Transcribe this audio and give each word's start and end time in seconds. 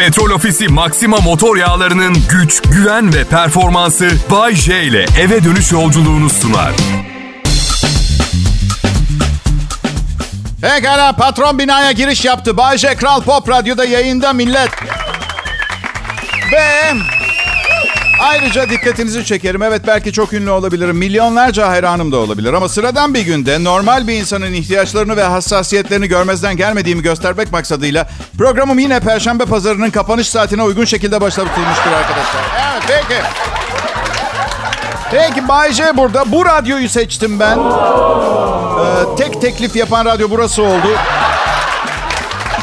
Petrol 0.00 0.30
Ofisi 0.30 0.68
Maxima 0.68 1.16
motor 1.16 1.56
yağlarının 1.56 2.16
güç, 2.30 2.62
güven 2.62 3.14
ve 3.14 3.24
performansı 3.24 4.10
Bay 4.30 4.54
J 4.54 4.82
ile 4.82 5.06
eve 5.20 5.44
dönüş 5.44 5.72
yolculuğunu 5.72 6.30
sunar. 6.30 6.72
Pekala 10.60 11.12
patron 11.12 11.58
binaya 11.58 11.92
giriş 11.92 12.24
yaptı. 12.24 12.56
Bay 12.56 12.78
J 12.78 12.94
Kral 12.94 13.22
Pop 13.22 13.48
Radyo'da 13.48 13.84
yayında 13.84 14.32
millet. 14.32 14.70
Ve 16.52 16.92
ayrıca 18.20 18.70
dikkatinizi 18.70 19.24
çekerim. 19.24 19.62
Evet 19.62 19.82
belki 19.86 20.12
çok 20.12 20.32
ünlü 20.32 20.50
olabilirim. 20.50 20.96
Milyonlarca 20.96 21.68
hayranım 21.68 22.12
da 22.12 22.16
olabilir. 22.16 22.52
Ama 22.52 22.68
sıradan 22.68 23.14
bir 23.14 23.20
günde 23.20 23.64
normal 23.64 24.06
bir 24.08 24.14
insanın 24.14 24.52
ihtiyaçlarını 24.52 25.16
ve 25.16 25.22
hassasiyetlerini 25.24 26.08
görmezden 26.08 26.56
gelmediğimi 26.56 27.02
göstermek 27.02 27.52
maksadıyla 27.52 28.08
programım 28.38 28.78
yine 28.78 29.00
Perşembe 29.00 29.44
pazarının 29.44 29.90
kapanış 29.90 30.28
saatine 30.28 30.62
uygun 30.62 30.84
şekilde 30.84 31.20
başlatılmıştır 31.20 31.92
arkadaşlar. 31.92 32.42
Evet 32.72 32.82
peki. 33.08 33.22
Peki 35.10 35.48
Bay 35.48 35.72
J 35.72 35.96
burada. 35.96 36.32
Bu 36.32 36.46
radyoyu 36.46 36.88
seçtim 36.88 37.40
ben. 37.40 37.58
Ee, 37.58 39.16
tek 39.18 39.40
teklif 39.40 39.76
yapan 39.76 40.04
radyo 40.04 40.30
burası 40.30 40.62
oldu. 40.62 40.88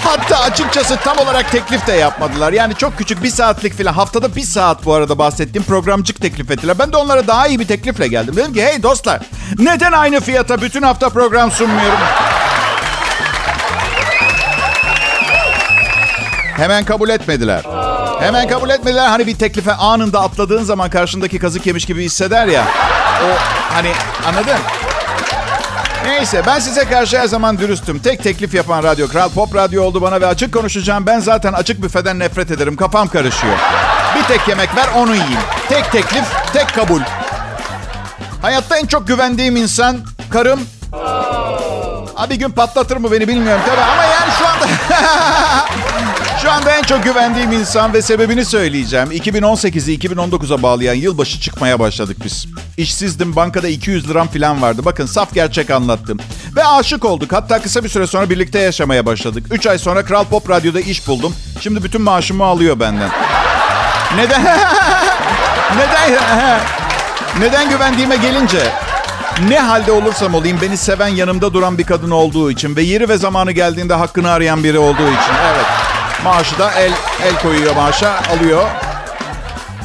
Hatta 0.08 0.40
açıkçası 0.40 0.98
tam 1.04 1.18
olarak 1.18 1.52
teklif 1.52 1.88
de 1.88 1.94
yapmadılar. 1.94 2.54
Yani 2.54 2.76
çok 2.76 2.98
küçük 2.98 3.24
bir 3.24 3.30
saatlik 3.30 3.78
falan. 3.78 3.94
Haftada 3.94 4.36
bir 4.36 4.42
saat 4.42 4.86
bu 4.86 4.94
arada 4.94 5.18
bahsettiğim 5.18 5.64
programcık 5.64 6.22
teklif 6.22 6.52
ettiler. 6.52 6.80
Ben 6.80 6.92
de 6.92 6.98
onlara 6.98 7.28
daha 7.28 7.48
iyi 7.48 7.60
bir 7.60 7.68
teklifle 7.68 8.08
geldim. 8.08 8.36
Dedim 8.36 8.54
ki 8.54 8.64
hey 8.64 8.84
dostlar 8.84 9.20
neden 9.60 9.92
aynı 9.92 10.20
fiyata 10.20 10.62
bütün 10.62 10.82
hafta 10.82 11.10
program 11.10 11.52
sunmuyorum? 11.52 12.00
Hemen 16.58 16.86
kabul 16.86 17.10
etmediler. 17.10 17.62
Hemen 18.20 18.48
kabul 18.48 18.70
etmediler. 18.70 19.08
Hani 19.08 19.28
bir 19.28 19.36
teklife 19.36 19.74
anında 19.74 20.22
atladığın 20.22 20.64
zaman 20.64 20.90
karşındaki 20.90 21.40
kazık 21.40 21.66
yemiş 21.68 21.86
gibi 21.86 22.04
hisseder 22.04 22.48
ya. 22.48 22.64
O 23.24 23.28
hani 23.74 23.92
anladın? 24.28 24.58
Neyse 26.08 26.44
ben 26.48 26.60
size 26.60 26.86
karşı 26.86 27.20
her 27.20 27.28
zaman 27.28 27.58
dürüstüm. 27.58 28.00
Tek 28.00 28.24
teklif 28.24 28.54
yapan 28.54 28.84
radyo 28.84 29.08
Kral 29.08 29.30
Pop 29.30 29.56
Radyo 29.56 29.84
oldu 29.84 30.02
bana 30.02 30.22
ve 30.22 30.26
açık 30.26 30.54
konuşacağım. 30.54 31.06
Ben 31.06 31.20
zaten 31.20 31.54
açık 31.54 31.82
büfeden 31.84 32.20
nefret 32.20 32.52
ederim. 32.52 32.76
Kafam 32.76 33.08
karışıyor. 33.08 33.54
Bir 34.16 34.24
tek 34.24 34.48
yemek 34.48 34.76
ver 34.76 34.88
onu 34.96 35.12
yiyeyim. 35.12 35.40
Tek 35.70 35.92
teklif, 35.92 36.24
tek 36.54 36.76
kabul. 36.76 37.02
Hayatta 38.42 38.78
en 38.78 38.86
çok 38.86 39.08
güvendiğim 39.08 39.56
insan 39.56 39.98
karım. 40.30 40.60
Abi 42.16 42.38
gün 42.38 42.50
patlatır 42.52 42.98
mı 42.98 43.12
beni 43.12 43.28
bilmiyorum 43.28 43.62
tabii 43.66 43.82
ama 43.82 44.04
yani 44.04 44.32
şu 44.40 44.48
anda... 44.48 44.66
şu 46.48 46.54
anda 46.54 46.78
en 46.78 46.84
çok 46.84 47.04
güvendiğim 47.04 47.52
insan 47.52 47.94
ve 47.94 48.02
sebebini 48.02 48.46
söyleyeceğim. 48.46 49.12
2018'i 49.12 49.98
2019'a 49.98 50.62
bağlayan 50.62 50.94
yılbaşı 50.94 51.42
çıkmaya 51.42 51.80
başladık 51.80 52.18
biz. 52.26 52.48
İşsizdim, 52.78 53.36
bankada 53.36 53.68
200 53.68 54.10
liram 54.10 54.28
falan 54.28 54.62
vardı. 54.62 54.82
Bakın 54.86 55.06
saf 55.06 55.34
gerçek 55.34 55.70
anlattım. 55.70 56.20
Ve 56.56 56.66
aşık 56.66 57.06
olduk. 57.06 57.32
Hatta 57.32 57.62
kısa 57.62 57.84
bir 57.84 57.90
süre 57.90 58.08
sonra 58.08 58.30
birlikte 58.30 58.60
yaşamaya 58.60 59.06
başladık. 59.06 59.46
3 59.52 59.68
ay 59.68 59.78
sonra 59.78 60.06
Kral 60.06 60.24
Pop 60.24 60.50
Radyo'da 60.50 60.80
iş 60.80 61.08
buldum. 61.08 61.36
Şimdi 61.62 61.84
bütün 61.84 62.02
maaşımı 62.02 62.44
alıyor 62.44 62.80
benden. 62.80 63.10
Neden? 64.16 64.44
Neden? 65.78 66.20
Neden 67.40 67.70
güvendiğime 67.70 68.16
gelince 68.16 68.74
ne 69.50 69.60
halde 69.60 69.92
olursam 69.92 70.36
olayım 70.36 70.60
beni 70.62 70.78
seven 70.78 71.08
yanımda 71.08 71.54
duran 71.54 71.78
bir 71.78 71.84
kadın 71.84 72.12
olduğu 72.12 72.52
için 72.52 72.76
ve 72.76 72.82
yeri 72.82 73.10
ve 73.10 73.18
zamanı 73.18 73.52
geldiğinde 73.52 73.94
hakkını 73.94 74.32
arayan 74.32 74.64
biri 74.64 74.80
olduğu 74.80 75.08
için. 75.08 75.34
Evet. 75.54 75.97
Maaşı 76.24 76.60
da 76.60 76.72
el 76.72 76.92
el 77.24 77.42
koyuyor 77.42 77.76
maaşa 77.76 78.22
alıyor. 78.38 78.66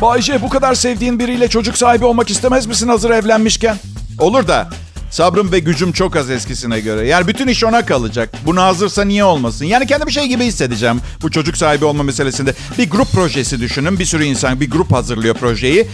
Bayce 0.00 0.42
bu 0.42 0.48
kadar 0.48 0.74
sevdiğin 0.74 1.19
biriyle 1.19 1.48
çocuk 1.48 1.78
sahibi 1.78 2.05
olmak 2.05 2.30
istemez 2.30 2.66
misin 2.66 2.89
hazır 2.89 3.11
evlenmişken? 3.11 3.77
Olur 4.19 4.48
da 4.48 4.69
sabrım 5.11 5.52
ve 5.52 5.58
gücüm 5.58 5.92
çok 5.92 6.17
az 6.17 6.30
eskisine 6.30 6.80
göre. 6.80 7.06
Yani 7.06 7.29
bütün 7.29 7.48
iş 7.48 7.64
ona 7.64 7.86
kalacak. 7.86 8.30
Buna 8.46 8.64
hazırsa 8.64 9.05
niye 9.05 9.24
olmasın? 9.24 9.64
Yani 9.64 9.86
kendi 9.86 10.06
bir 10.06 10.12
şey 10.12 10.27
gibi 10.27 10.45
hissedeceğim 10.45 11.01
bu 11.23 11.30
çocuk 11.30 11.56
sahibi 11.56 11.84
olma 11.84 12.02
meselesinde. 12.02 12.55
Bir 12.79 12.90
grup 12.90 13.12
projesi 13.12 13.61
düşünün. 13.61 13.98
Bir 13.98 14.05
sürü 14.05 14.24
insan 14.24 14.61
bir 14.61 14.70
grup 14.70 14.92
hazırlıyor 14.92 15.35
projeyi. 15.35 15.89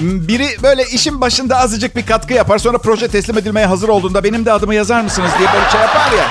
Biri 0.00 0.48
böyle 0.62 0.84
işin 0.84 1.20
başında 1.20 1.58
azıcık 1.58 1.96
bir 1.96 2.06
katkı 2.06 2.34
yapar. 2.34 2.58
Sonra 2.58 2.78
proje 2.78 3.08
teslim 3.08 3.38
edilmeye 3.38 3.66
hazır 3.66 3.88
olduğunda 3.88 4.24
benim 4.24 4.44
de 4.44 4.52
adımı 4.52 4.74
yazar 4.74 5.00
mısınız 5.00 5.30
diye 5.38 5.48
böyle 5.54 5.70
şey 5.70 5.80
yapar 5.80 6.12
ya. 6.12 6.26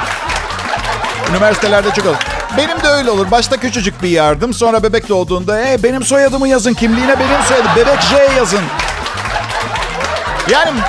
Üniversitelerde 1.32 1.90
çok 1.96 2.06
olur. 2.06 2.33
Benim 2.58 2.82
de 2.84 2.88
öyle 2.88 3.12
olur. 3.12 3.32
Başta 3.32 3.58
küçücük 3.58 4.04
bir 4.04 4.10
yardım. 4.10 4.54
Sonra 4.54 4.84
bebek 4.84 5.10
doğduğunda 5.10 5.68
e, 5.68 5.84
benim 5.84 6.04
soyadımı 6.04 6.48
yazın. 6.48 6.74
Kimliğine 6.74 7.20
benim 7.20 7.44
soyadım. 7.48 7.72
Bebek 7.76 8.02
J 8.02 8.36
yazın. 8.38 8.62
Yani 10.50 10.80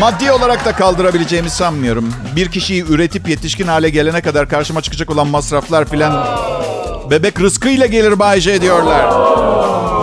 maddi 0.00 0.32
olarak 0.32 0.64
da 0.64 0.72
kaldırabileceğimi 0.72 1.50
sanmıyorum. 1.50 2.14
Bir 2.36 2.50
kişiyi 2.50 2.84
üretip 2.84 3.28
yetişkin 3.28 3.66
hale 3.66 3.90
gelene 3.90 4.20
kadar 4.20 4.48
karşıma 4.48 4.80
çıkacak 4.80 5.10
olan 5.10 5.26
masraflar 5.26 5.84
filan... 5.84 6.26
Bebek 7.10 7.40
rızkıyla 7.40 7.86
gelir 7.86 8.18
Bay 8.18 8.40
J 8.40 8.60
diyorlar. 8.60 9.06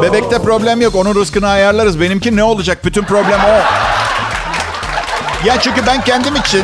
Bebekte 0.01 0.41
problem 0.41 0.81
yok. 0.81 0.95
Onun 0.95 1.15
rızkını 1.15 1.47
ayarlarız. 1.47 2.01
Benimki 2.01 2.35
ne 2.35 2.43
olacak? 2.43 2.85
Bütün 2.85 3.03
problem 3.03 3.39
o. 3.45 3.59
Ya 5.47 5.61
çünkü 5.61 5.85
ben 5.87 6.03
kendim 6.03 6.35
için 6.35 6.63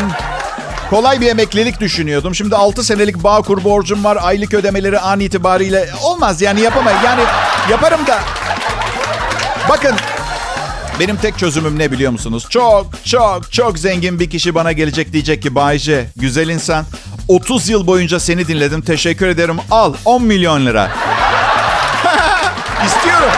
kolay 0.90 1.22
bir 1.22 1.28
emeklilik 1.28 1.80
düşünüyordum. 1.80 2.36
Şimdi 2.36 2.56
6 2.56 2.84
senelik 2.84 3.24
bağ 3.24 3.42
kur 3.42 3.64
borcum 3.64 4.04
var. 4.04 4.18
Aylık 4.22 4.54
ödemeleri 4.54 5.00
an 5.00 5.20
itibariyle 5.20 5.90
olmaz 6.04 6.42
yani 6.42 6.62
yapamayız. 6.62 7.00
Yani 7.06 7.22
yaparım 7.72 8.08
da. 8.08 8.20
Bakın 9.70 9.96
benim 11.00 11.16
tek 11.18 11.38
çözümüm 11.38 11.80
ne 11.80 11.92
biliyor 11.92 12.12
musunuz? 12.12 12.48
Çok 12.50 13.06
çok 13.06 13.52
çok 13.52 13.80
zengin 13.80 14.20
bir 14.20 14.30
kişi 14.30 14.56
bana 14.56 14.72
gelecek 14.72 15.14
diyecek 15.14 15.42
ki 15.42 15.56
Bayce 15.56 16.06
güzel 16.16 16.50
insan 16.50 16.86
30 17.28 17.70
yıl 17.70 17.88
boyunca 17.88 18.20
seni 18.20 18.48
dinledim 18.48 18.82
teşekkür 18.82 19.28
ederim 19.28 19.58
al 19.72 19.94
10 20.06 20.24
milyon 20.24 20.66
lira. 20.66 20.92
İstiyorum. 22.86 23.30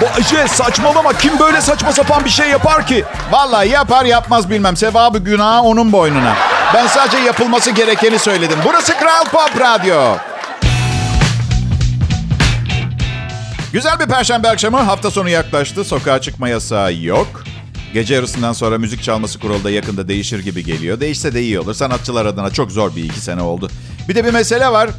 Bayce 0.00 0.48
saçmalama 0.48 1.12
kim 1.12 1.38
böyle 1.38 1.60
saçma 1.60 1.92
sapan 1.92 2.24
bir 2.24 2.30
şey 2.30 2.50
yapar 2.50 2.86
ki? 2.86 3.04
Vallahi 3.30 3.68
yapar 3.68 4.04
yapmaz 4.04 4.50
bilmem 4.50 4.76
sevabı 4.76 5.18
günahı 5.18 5.62
onun 5.62 5.92
boynuna. 5.92 6.34
Ben 6.74 6.86
sadece 6.86 7.18
yapılması 7.18 7.70
gerekeni 7.70 8.18
söyledim. 8.18 8.58
Burası 8.64 8.92
Kral 8.98 9.24
Pop 9.24 9.60
Radyo. 9.60 10.16
Güzel 13.72 14.00
bir 14.00 14.06
perşembe 14.06 14.48
akşamı. 14.48 14.76
Hafta 14.76 15.10
sonu 15.10 15.28
yaklaştı. 15.28 15.84
Sokağa 15.84 16.20
çıkma 16.20 16.48
yasağı 16.48 16.94
yok. 16.94 17.44
Gece 17.94 18.14
yarısından 18.14 18.52
sonra 18.52 18.78
müzik 18.78 19.02
çalması 19.02 19.38
kuralı 19.38 19.64
da 19.64 19.70
yakında 19.70 20.08
değişir 20.08 20.38
gibi 20.38 20.64
geliyor. 20.64 21.00
Değişse 21.00 21.34
de 21.34 21.42
iyi 21.42 21.60
olur. 21.60 21.74
Sanatçılar 21.74 22.26
adına 22.26 22.50
çok 22.50 22.72
zor 22.72 22.96
bir 22.96 23.04
iki 23.04 23.20
sene 23.20 23.42
oldu. 23.42 23.70
Bir 24.08 24.14
de 24.14 24.24
bir 24.24 24.32
mesele 24.32 24.68
var. 24.68 24.90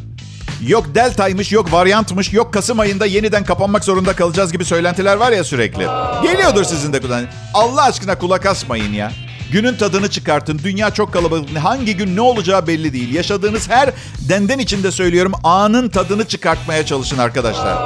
Yok 0.68 0.96
deltaymış, 0.96 1.52
yok 1.52 1.74
varyantmış, 1.74 2.34
yok 2.34 2.54
Kasım 2.54 2.80
ayında 2.80 3.06
yeniden 3.06 3.44
kapanmak 3.44 3.84
zorunda 3.84 4.14
kalacağız 4.14 4.52
gibi 4.52 4.66
söylentiler 4.66 5.16
var 5.16 5.32
ya 5.32 5.44
sürekli. 5.44 5.88
Geliyordur 6.24 6.64
sizin 6.64 6.94
de 6.94 7.02
kulağın. 7.02 7.28
Allah 7.54 7.84
aşkına 7.84 8.18
kulak 8.18 8.46
asmayın 8.46 8.94
ya. 8.94 9.12
Günün 9.52 9.76
tadını 9.76 10.10
çıkartın. 10.10 10.62
Dünya 10.64 10.92
çok 10.92 11.14
kalabalık. 11.14 11.58
Hangi 11.58 11.98
gün 11.98 12.16
ne 12.16 12.22
olacağı 12.22 12.68
belli 12.68 12.94
değil. 12.94 13.14
Yaşadığınız 13.14 13.70
her 13.70 13.90
denden 14.30 14.60
içinde 14.60 14.92
söylüyorum 14.92 15.32
anın 15.44 15.90
tadını 15.90 16.28
çıkartmaya 16.28 16.86
çalışın 16.86 17.18
arkadaşlar. 17.18 17.78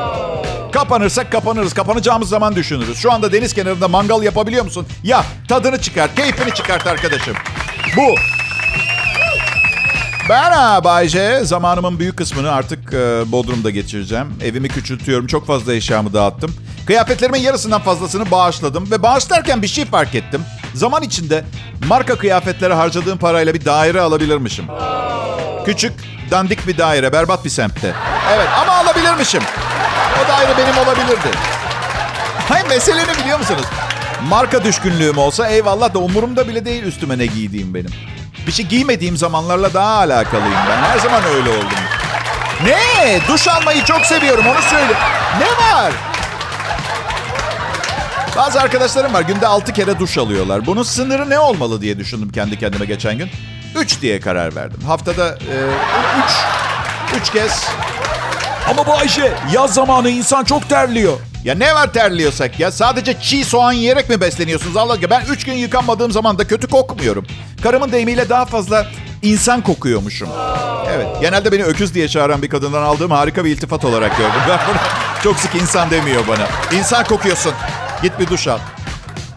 Kapanırsak 0.72 1.31
kapanırız. 1.31 1.74
Kapanacağımız 1.74 2.30
zaman 2.30 2.56
düşünürüz. 2.56 2.97
Şu 2.97 3.12
anda 3.12 3.31
deniz 3.31 3.53
kenarında 3.53 3.88
mangal 3.88 4.24
yapabiliyor 4.24 4.63
musun? 4.63 4.88
Ya 5.03 5.25
tadını 5.47 5.81
çıkart, 5.81 6.16
keyfini 6.16 6.53
çıkart 6.53 6.88
arkadaşım. 6.88 7.36
Bu. 7.97 8.34
Ben 10.30 10.84
Bayce. 10.84 11.40
Zamanımın 11.44 12.00
büyük 12.00 12.18
kısmını 12.18 12.52
artık 12.52 12.94
e, 12.94 13.31
Bodrum'da 13.31 13.69
geçireceğim. 13.69 14.34
Evimi 14.44 14.68
küçültüyorum. 14.68 15.27
Çok 15.27 15.48
fazla 15.48 15.74
eşyamı 15.74 16.13
dağıttım. 16.13 16.56
Kıyafetlerimin 16.88 17.39
yarısından 17.39 17.81
fazlasını 17.81 18.31
bağışladım. 18.31 18.92
Ve 18.92 19.04
bağışlarken 19.04 19.62
bir 19.62 19.68
şey 19.68 19.86
fark 19.86 20.16
ettim. 20.16 20.42
Zaman 20.74 21.04
içinde 21.04 21.44
marka 21.88 22.18
kıyafetlere 22.18 22.74
harcadığım 22.74 23.18
parayla 23.18 23.54
bir 23.54 23.66
daire 23.66 24.01
alabilirmişim. 24.01 24.66
Küçük, 25.66 25.94
dandik 26.31 26.68
bir 26.68 26.78
daire. 26.78 27.13
Berbat 27.13 27.45
bir 27.45 27.50
semtte. 27.50 27.94
Evet 28.36 28.48
ama 28.62 28.71
alabilirmişim. 28.74 29.42
O 30.24 30.28
daire 30.30 30.57
benim 30.57 30.78
olabilirdi. 30.78 31.30
Hayır 32.50 32.68
mesele 32.68 33.04
ne 33.07 33.24
biliyor 33.24 33.39
musunuz? 33.39 33.66
Marka 34.30 34.63
düşkünlüğüm 34.63 35.18
olsa 35.18 35.48
eyvallah 35.48 35.94
da 35.94 36.00
umurumda 36.00 36.48
bile 36.48 36.66
değil 36.66 36.83
üstüme 36.83 37.18
ne 37.18 37.25
giydiğim 37.25 37.74
benim. 37.74 37.92
Bir 38.47 38.51
şey 38.51 38.65
giymediğim 38.65 39.18
zamanlarla 39.18 39.74
daha 39.74 39.94
alakalıyım 39.97 40.59
ben. 40.69 40.77
Her 40.77 41.00
zaman 41.00 41.24
öyle 41.24 41.50
oldum. 41.50 41.80
Ne? 42.63 43.19
Duş 43.27 43.47
almayı 43.47 43.83
çok 43.83 44.06
seviyorum 44.06 44.47
onu 44.47 44.62
söyle. 44.62 44.94
Ne 45.39 45.65
var? 45.65 45.94
Bazı 48.38 48.62
arkadaşlarım 48.62 49.13
var 49.13 49.21
günde 49.21 49.47
6 49.47 49.74
kere 49.74 50.00
duş 50.00 50.18
alıyorlar. 50.18 50.65
Bunun 50.65 50.83
sınırı 50.83 51.30
ne 51.30 51.39
olmalı 51.39 51.81
diye 51.81 51.97
düşündüm 52.00 52.31
kendi 52.31 52.59
kendime 52.59 52.86
geçen 52.86 53.18
gün. 53.18 53.30
3 53.75 54.01
diye 54.01 54.19
karar 54.19 54.56
verdim. 54.56 54.81
Haftada 54.88 55.36
3 55.36 55.42
e, 57.13 57.18
3 57.21 57.30
kez 57.31 57.68
Ama 58.69 58.88
Bayşe 58.88 59.33
yaz 59.53 59.74
zamanı 59.74 60.09
insan 60.09 60.44
çok 60.44 60.69
terliyor. 60.69 61.18
Ya 61.45 61.56
ne 61.56 61.75
var 61.75 61.94
terliyorsak 61.94 62.59
ya? 62.59 62.71
Sadece 62.71 63.19
çiğ 63.21 63.45
soğan 63.45 63.71
yiyerek 63.71 64.09
mi 64.09 64.21
besleniyorsunuz 64.21 64.77
Allah 64.77 64.94
aşkına? 64.94 65.09
Ben 65.09 65.25
üç 65.25 65.44
gün 65.45 65.53
yıkanmadığım 65.53 66.12
zaman 66.12 66.38
da 66.38 66.47
kötü 66.47 66.68
kokmuyorum. 66.68 67.25
Karımın 67.63 67.92
deyimiyle 67.92 68.30
daha 68.30 68.45
fazla 68.45 68.88
insan 69.21 69.62
kokuyormuşum. 69.62 70.30
Evet. 70.89 71.07
Genelde 71.21 71.51
beni 71.51 71.63
öküz 71.63 71.94
diye 71.94 72.07
çağıran 72.07 72.42
bir 72.42 72.50
kadından 72.50 72.81
aldığım 72.81 73.12
harika 73.12 73.45
bir 73.45 73.50
iltifat 73.50 73.86
olarak 73.86 74.18
gördüm. 74.18 74.42
Ben 74.50 74.59
bunu 74.69 74.77
çok 75.24 75.38
sık 75.39 75.56
insan 75.56 75.92
demiyor 75.92 76.27
bana. 76.27 76.77
İnsan 76.80 77.03
kokuyorsun. 77.03 77.53
Git 78.03 78.19
bir 78.19 78.27
duş 78.27 78.47
al. 78.47 78.59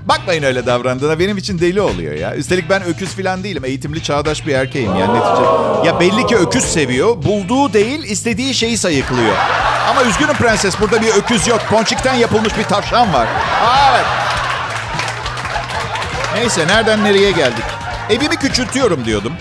Bakmayın 0.08 0.42
öyle 0.42 0.66
davrandığına 0.66 1.18
benim 1.18 1.38
için 1.38 1.58
deli 1.58 1.80
oluyor 1.80 2.14
ya. 2.14 2.34
Üstelik 2.36 2.70
ben 2.70 2.82
öküz 2.84 3.08
falan 3.16 3.44
değilim. 3.44 3.64
Eğitimli 3.64 4.02
çağdaş 4.02 4.46
bir 4.46 4.54
erkeğim 4.54 4.96
yani 4.96 5.14
netice. 5.14 5.42
Ya 5.86 6.00
belli 6.00 6.26
ki 6.26 6.36
öküz 6.36 6.64
seviyor. 6.64 7.22
Bulduğu 7.22 7.72
değil 7.72 8.02
istediği 8.04 8.54
şeyi 8.54 8.78
sayıklıyor. 8.78 9.34
Ama 9.90 10.02
üzgünüm 10.02 10.34
prenses 10.34 10.80
burada 10.80 11.02
bir 11.02 11.08
öküz 11.08 11.46
yok. 11.46 11.60
Ponçikten 11.70 12.14
yapılmış 12.14 12.58
bir 12.58 12.64
tavşan 12.64 13.12
var. 13.12 13.26
Aa, 13.64 13.96
evet. 13.96 14.06
Neyse 16.34 16.66
nereden 16.66 17.04
nereye 17.04 17.30
geldik? 17.30 17.64
Evimi 18.10 18.36
küçültüyorum 18.36 19.04
diyordum. 19.04 19.32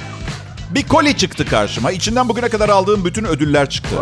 Bir 0.70 0.84
koli 0.84 1.18
çıktı 1.18 1.46
karşıma. 1.50 1.92
İçinden 1.92 2.30
bugüne 2.30 2.50
kadar 2.50 2.70
aldığım 2.70 3.06
bütün 3.06 3.26
ödüller 3.26 3.70
çıktı. 3.70 3.96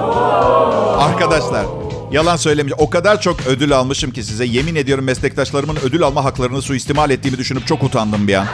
Arkadaşlar 1.00 1.65
yalan 2.11 2.35
söylemeyeceğim. 2.35 2.87
O 2.87 2.89
kadar 2.89 3.21
çok 3.21 3.47
ödül 3.47 3.73
almışım 3.73 4.11
ki 4.11 4.23
size. 4.23 4.45
Yemin 4.45 4.75
ediyorum 4.75 5.05
meslektaşlarımın 5.05 5.77
ödül 5.83 6.03
alma 6.03 6.23
haklarını 6.23 6.61
suistimal 6.61 7.09
ettiğimi 7.09 7.37
düşünüp 7.37 7.67
çok 7.67 7.83
utandım 7.83 8.27
bir 8.27 8.33
an. 8.33 8.47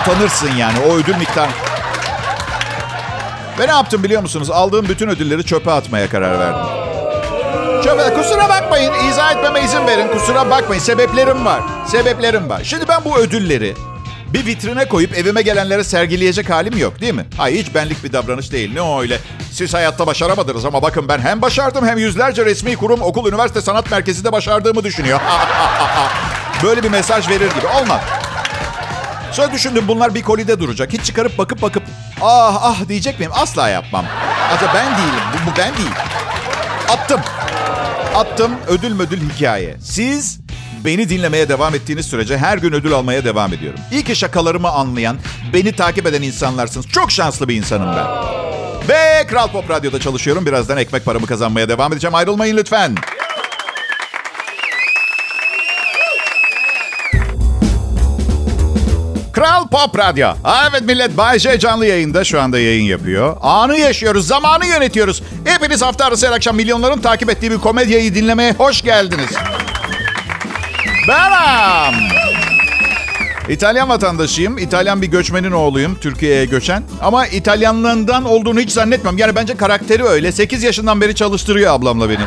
Utanırsın 0.00 0.50
yani 0.58 0.78
o 0.88 0.92
ödül 0.92 1.16
miktarı. 1.16 1.50
Ve 3.58 3.66
ne 3.66 3.70
yaptım 3.70 4.02
biliyor 4.02 4.22
musunuz? 4.22 4.50
Aldığım 4.50 4.88
bütün 4.88 5.08
ödülleri 5.08 5.44
çöpe 5.44 5.70
atmaya 5.70 6.08
karar 6.08 6.38
verdim. 6.38 6.60
Çöpe, 7.84 8.14
kusura 8.14 8.48
bakmayın. 8.48 8.92
izah 9.10 9.32
etmeme 9.32 9.64
izin 9.64 9.86
verin. 9.86 10.08
Kusura 10.08 10.50
bakmayın. 10.50 10.82
Sebeplerim 10.82 11.44
var. 11.44 11.62
Sebeplerim 11.86 12.48
var. 12.48 12.60
Şimdi 12.64 12.88
ben 12.88 13.04
bu 13.04 13.18
ödülleri 13.18 13.74
bir 14.32 14.46
vitrine 14.46 14.88
koyup 14.88 15.14
evime 15.18 15.42
gelenlere 15.42 15.84
sergileyecek 15.84 16.50
halim 16.50 16.78
yok 16.78 17.00
değil 17.00 17.14
mi? 17.14 17.26
Hayır 17.36 17.64
hiç 17.64 17.74
benlik 17.74 18.04
bir 18.04 18.12
davranış 18.12 18.52
değil. 18.52 18.74
Ne 18.74 18.80
o 18.80 19.00
öyle? 19.02 19.18
Siz 19.52 19.74
hayatta 19.74 20.06
başaramadınız 20.06 20.64
ama 20.64 20.82
bakın 20.82 21.08
ben 21.08 21.18
hem 21.18 21.42
başardım 21.42 21.86
hem 21.86 21.98
yüzlerce 21.98 22.44
resmi 22.44 22.76
kurum, 22.76 23.02
okul, 23.02 23.28
üniversite, 23.28 23.60
sanat 23.60 23.90
merkezinde 23.90 24.32
başardığımı 24.32 24.84
düşünüyor. 24.84 25.20
Böyle 26.62 26.82
bir 26.82 26.90
mesaj 26.90 27.28
verir 27.28 27.50
gibi. 27.50 27.66
Olmaz. 27.80 28.00
Sonra 29.32 29.52
düşündüm 29.52 29.84
bunlar 29.88 30.14
bir 30.14 30.22
kolide 30.22 30.60
duracak. 30.60 30.92
Hiç 30.92 31.04
çıkarıp 31.04 31.38
bakıp 31.38 31.62
bakıp 31.62 31.82
ah 32.20 32.58
ah 32.62 32.88
diyecek 32.88 33.18
miyim? 33.18 33.32
Asla 33.34 33.68
yapmam. 33.68 34.04
Acaba 34.56 34.72
ben 34.74 34.86
değilim. 34.86 35.24
Bu, 35.32 35.50
bu 35.50 35.56
ben 35.58 35.76
değil. 35.76 35.94
Attım. 36.88 37.20
Attım 38.14 38.52
ödül 38.68 38.92
mödül 38.92 39.30
hikaye. 39.30 39.76
Siz 39.82 40.38
beni 40.84 41.08
dinlemeye 41.08 41.48
devam 41.48 41.74
ettiğiniz 41.74 42.06
sürece 42.06 42.38
her 42.38 42.58
gün 42.58 42.72
ödül 42.72 42.92
almaya 42.92 43.24
devam 43.24 43.52
ediyorum. 43.52 43.80
İyi 43.92 44.04
ki 44.04 44.16
şakalarımı 44.16 44.68
anlayan, 44.68 45.18
beni 45.52 45.76
takip 45.76 46.06
eden 46.06 46.22
insanlarsınız. 46.22 46.88
Çok 46.88 47.12
şanslı 47.12 47.48
bir 47.48 47.54
insanım 47.54 47.96
ben. 47.96 48.06
Ve 48.88 49.26
Kral 49.26 49.48
Pop 49.48 49.70
Radyo'da 49.70 50.00
çalışıyorum. 50.00 50.46
Birazdan 50.46 50.78
ekmek 50.78 51.04
paramı 51.04 51.26
kazanmaya 51.26 51.68
devam 51.68 51.92
edeceğim. 51.92 52.14
Ayrılmayın 52.14 52.56
lütfen. 52.56 52.94
Kral 59.32 59.68
Pop 59.68 59.98
Radyo. 59.98 60.28
Evet 60.70 60.82
millet 60.82 61.16
Bay 61.16 61.38
J 61.38 61.58
canlı 61.58 61.86
yayında 61.86 62.24
şu 62.24 62.40
anda 62.40 62.58
yayın 62.58 62.84
yapıyor. 62.84 63.36
Anı 63.40 63.78
yaşıyoruz, 63.78 64.26
zamanı 64.26 64.66
yönetiyoruz. 64.66 65.22
Hepiniz 65.44 65.82
hafta 65.82 66.04
arası 66.04 66.26
her 66.26 66.32
akşam 66.32 66.56
milyonların 66.56 67.00
takip 67.00 67.30
ettiği 67.30 67.50
bir 67.50 67.58
komedyayı 67.58 68.14
dinlemeye 68.14 68.52
hoş 68.52 68.82
geldiniz. 68.82 69.30
Benim. 71.08 71.94
İtalyan 73.48 73.88
vatandaşıyım. 73.88 74.58
İtalyan 74.58 75.02
bir 75.02 75.06
göçmenin 75.06 75.52
oğluyum. 75.52 75.98
Türkiye'ye 76.00 76.44
göçen. 76.44 76.82
Ama 77.02 77.26
İtalyanlığından 77.26 78.24
olduğunu 78.24 78.60
hiç 78.60 78.70
zannetmem. 78.70 79.18
Yani 79.18 79.36
bence 79.36 79.56
karakteri 79.56 80.04
öyle. 80.04 80.32
8 80.32 80.62
yaşından 80.62 81.00
beri 81.00 81.14
çalıştırıyor 81.14 81.72
ablamla 81.74 82.08
beni. 82.10 82.20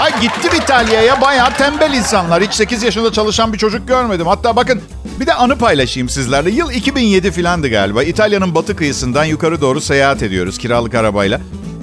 Ay 0.00 0.20
gittim 0.20 0.50
İtalya'ya 0.62 1.20
bayağı 1.20 1.54
tembel 1.56 1.92
insanlar. 1.92 2.42
Hiç 2.42 2.54
8 2.54 2.82
yaşında 2.82 3.12
çalışan 3.12 3.52
bir 3.52 3.58
çocuk 3.58 3.88
görmedim. 3.88 4.26
Hatta 4.26 4.56
bakın 4.56 4.82
bir 5.20 5.26
de 5.26 5.34
anı 5.34 5.58
paylaşayım 5.58 6.08
sizlerle. 6.08 6.50
Yıl 6.50 6.70
2007 6.70 7.30
filandı 7.30 7.68
galiba. 7.68 8.02
İtalya'nın 8.02 8.54
batı 8.54 8.76
kıyısından 8.76 9.24
yukarı 9.24 9.60
doğru 9.60 9.80
seyahat 9.80 10.22
ediyoruz 10.22 10.58
kiralık 10.58 10.94
arabayla. 10.94 11.40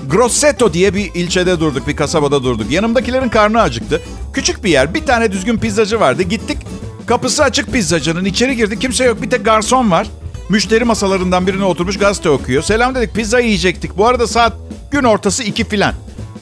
Grosseto 0.10 0.74
diye 0.74 0.94
bir 0.94 1.12
ilçede 1.14 1.60
durduk, 1.60 1.88
bir 1.88 1.96
kasabada 1.96 2.44
durduk. 2.44 2.72
Yanımdakilerin 2.72 3.30
karnı 3.30 3.62
acıktı. 3.62 4.02
Küçük 4.34 4.64
bir 4.64 4.70
yer, 4.70 4.94
bir 4.94 5.06
tane 5.06 5.32
düzgün 5.32 5.58
pizzacı 5.58 6.00
vardı. 6.00 6.24
Gittik, 6.24 6.58
kapısı 7.06 7.44
açık 7.44 7.74
pizzacının. 7.74 8.26
içeri 8.26 8.56
girdik, 8.56 8.82
kimse 8.82 9.06
yok. 9.06 9.22
Bir 9.22 9.30
tek 9.30 9.46
garson 9.46 9.92
var. 9.92 10.08
Müşteri 10.50 10.84
masalarından 10.84 11.48
birine 11.48 11.64
oturmuş 11.64 11.98
gazete 11.98 12.30
okuyor. 12.30 12.64
Selam 12.64 12.96
dedik, 12.96 13.14
pizza 13.16 13.40
yiyecektik. 13.40 13.98
Bu 13.98 14.08
arada 14.08 14.28
saat 14.28 14.54
gün 14.92 15.04
ortası 15.04 15.44
iki 15.44 15.64
filan. 15.64 15.94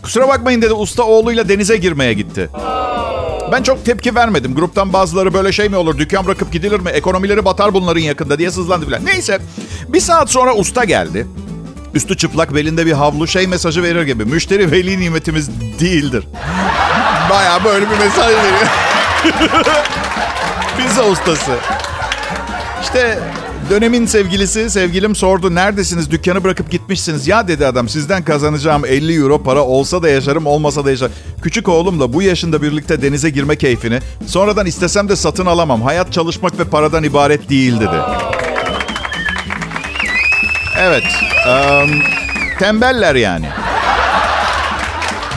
Kusura 0.04 0.28
bakmayın 0.28 0.62
dedi, 0.62 0.74
usta 0.74 1.04
oğluyla 1.04 1.50
denize 1.50 1.78
girmeye 1.78 2.14
gitti. 2.14 2.50
Ben 3.52 3.64
çok 3.64 3.86
tepki 3.86 4.16
vermedim. 4.16 4.56
Gruptan 4.56 4.94
bazıları 4.94 5.34
böyle 5.34 5.52
şey 5.52 5.70
mi 5.70 5.76
olur, 5.76 5.98
dükkan 5.98 6.26
bırakıp 6.26 6.54
gidilir 6.54 6.80
mi, 6.80 6.90
ekonomileri 6.90 7.46
batar 7.46 7.74
bunların 7.74 8.02
yakında 8.02 8.40
diye 8.40 8.52
sızlandı 8.52 8.86
filan. 8.86 9.06
Neyse, 9.06 9.40
bir 9.88 10.00
saat 10.00 10.30
sonra 10.30 10.56
usta 10.56 10.84
geldi. 10.84 11.28
Üstü 11.95 12.18
çıplak 12.18 12.56
belinde 12.56 12.86
bir 12.86 12.92
havlu 12.92 13.27
şey 13.27 13.47
mesajı 13.47 13.83
verir 13.83 14.03
gibi. 14.03 14.25
Müşteri 14.25 14.71
veli 14.71 15.00
nimetimiz 15.00 15.50
değildir. 15.80 16.24
Baya 17.30 17.63
böyle 17.63 17.86
bir 17.89 17.97
mesaj 17.97 18.27
veriyor. 18.27 18.68
Pizza 20.77 21.06
ustası. 21.06 21.51
İşte 22.81 23.19
dönemin 23.69 24.06
sevgilisi 24.06 24.69
sevgilim 24.69 25.15
sordu. 25.15 25.56
Neredesiniz? 25.56 26.12
Dükkanı 26.12 26.44
bırakıp 26.44 26.71
gitmişsiniz. 26.71 27.27
Ya 27.27 27.47
dedi 27.47 27.65
adam 27.65 27.89
sizden 27.89 28.24
kazanacağım 28.24 28.86
50 28.86 29.13
euro 29.13 29.44
para 29.44 29.62
olsa 29.63 30.03
da 30.03 30.09
yaşarım 30.09 30.45
olmasa 30.45 30.86
da 30.86 30.92
yaşarım. 30.92 31.13
Küçük 31.42 31.69
oğlumla 31.69 32.13
bu 32.13 32.21
yaşında 32.21 32.62
birlikte 32.62 33.01
denize 33.01 33.30
girme 33.30 33.56
keyfini 33.56 34.00
sonradan 34.27 34.65
istesem 34.65 35.09
de 35.09 35.15
satın 35.15 35.45
alamam. 35.45 35.81
Hayat 35.81 36.13
çalışmak 36.13 36.59
ve 36.59 36.63
paradan 36.63 37.03
ibaret 37.03 37.50
değil 37.50 37.80
dedi. 37.80 37.95
Evet. 40.80 41.03
Um, 41.45 42.01
tembeller 42.59 43.15
yani. 43.15 43.45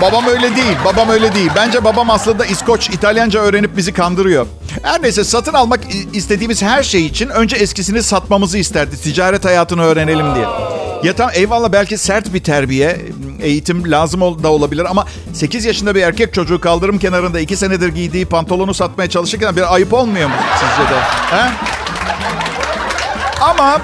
Babam 0.00 0.26
öyle 0.26 0.56
değil. 0.56 0.76
Babam 0.84 1.08
öyle 1.08 1.34
değil. 1.34 1.50
Bence 1.56 1.84
babam 1.84 2.10
aslında 2.10 2.46
İskoç, 2.46 2.90
İtalyanca 2.90 3.40
öğrenip 3.40 3.76
bizi 3.76 3.92
kandırıyor. 3.92 4.46
Her 4.82 5.02
neyse 5.02 5.24
satın 5.24 5.54
almak 5.54 5.80
istediğimiz 6.12 6.62
her 6.62 6.82
şey 6.82 7.06
için 7.06 7.28
önce 7.28 7.56
eskisini 7.56 8.02
satmamızı 8.02 8.58
isterdi. 8.58 8.96
Ticaret 8.96 9.44
hayatını 9.44 9.82
öğrenelim 9.82 10.34
diye. 10.34 10.46
Ya 11.02 11.16
tam 11.16 11.30
eyvallah 11.34 11.72
belki 11.72 11.98
sert 11.98 12.34
bir 12.34 12.42
terbiye, 12.42 13.00
eğitim 13.40 13.90
lazım 13.90 14.20
da 14.42 14.48
olabilir 14.48 14.86
ama 14.90 15.06
8 15.32 15.64
yaşında 15.64 15.94
bir 15.94 16.02
erkek 16.02 16.34
çocuğu 16.34 16.60
kaldırım 16.60 16.98
kenarında 16.98 17.40
2 17.40 17.56
senedir 17.56 17.88
giydiği 17.88 18.26
pantolonu 18.26 18.74
satmaya 18.74 19.10
çalışırken 19.10 19.56
bir 19.56 19.74
ayıp 19.74 19.92
olmuyor 19.92 20.28
mu 20.28 20.34
sizce 20.54 20.90
de? 20.90 21.00
He? 21.30 21.50
Ama 23.40 23.80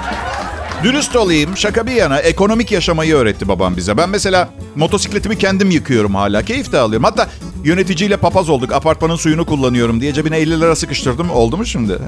Dürüst 0.83 1.15
olayım, 1.15 1.57
şaka 1.57 1.87
bir 1.87 1.91
yana 1.91 2.19
ekonomik 2.19 2.71
yaşamayı 2.71 3.15
öğretti 3.15 3.47
babam 3.47 3.77
bize. 3.77 3.97
Ben 3.97 4.09
mesela 4.09 4.49
motosikletimi 4.75 5.37
kendim 5.37 5.71
yıkıyorum 5.71 6.15
hala. 6.15 6.41
Keyif 6.43 6.71
de 6.71 6.79
alıyorum. 6.79 7.03
Hatta 7.03 7.27
yöneticiyle 7.63 8.17
papaz 8.17 8.49
olduk. 8.49 8.73
Apartmanın 8.73 9.15
suyunu 9.15 9.45
kullanıyorum 9.45 10.01
diye 10.01 10.13
cebine 10.13 10.37
50 10.37 10.61
lira 10.61 10.75
sıkıştırdım. 10.75 11.31
Oldu 11.31 11.57
mu 11.57 11.65
şimdi? 11.65 11.93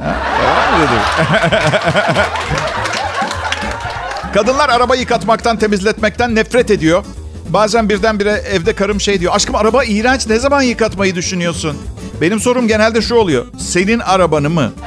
Kadınlar 4.34 4.70
araba 4.70 4.96
yıkatmaktan, 4.96 5.58
temizletmekten 5.58 6.36
nefret 6.36 6.72
ediyor. 6.72 7.04
Bazen 7.50 7.90
birdenbire 7.90 8.32
evde 8.32 8.74
karım 8.74 9.02
şey 9.02 9.20
diyor. 9.20 9.36
Aşkım 9.36 9.56
araba 9.56 9.84
iğrenç. 9.84 10.28
Ne 10.28 10.40
zaman 10.40 10.62
yıkatmayı 10.62 11.16
düşünüyorsun? 11.16 11.78
Benim 12.22 12.40
sorum 12.40 12.68
genelde 12.68 13.02
şu 13.02 13.16
oluyor. 13.16 13.46
Senin 13.60 14.00
arabanı 14.00 14.50
mı? 14.50 14.72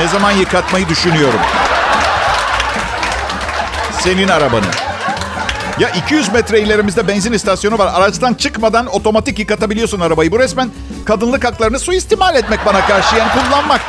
Ne 0.00 0.08
zaman 0.08 0.30
yıkatmayı 0.32 0.88
düşünüyorum? 0.88 1.40
Senin 4.04 4.28
arabanı. 4.28 4.66
Ya 5.80 5.90
200 5.90 6.32
metre 6.32 6.60
ilerimizde 6.60 7.08
benzin 7.08 7.32
istasyonu 7.32 7.78
var. 7.78 7.92
Araçtan 7.94 8.34
çıkmadan 8.34 8.86
otomatik 8.86 9.38
yıkatabiliyorsun 9.38 10.00
arabayı. 10.00 10.32
Bu 10.32 10.38
resmen 10.38 10.70
kadınlık 11.04 11.44
haklarını 11.44 11.78
suistimal 11.78 12.36
etmek 12.36 12.66
bana 12.66 12.86
karşı. 12.86 13.16
Yani 13.16 13.30
kullanmak. 13.32 13.80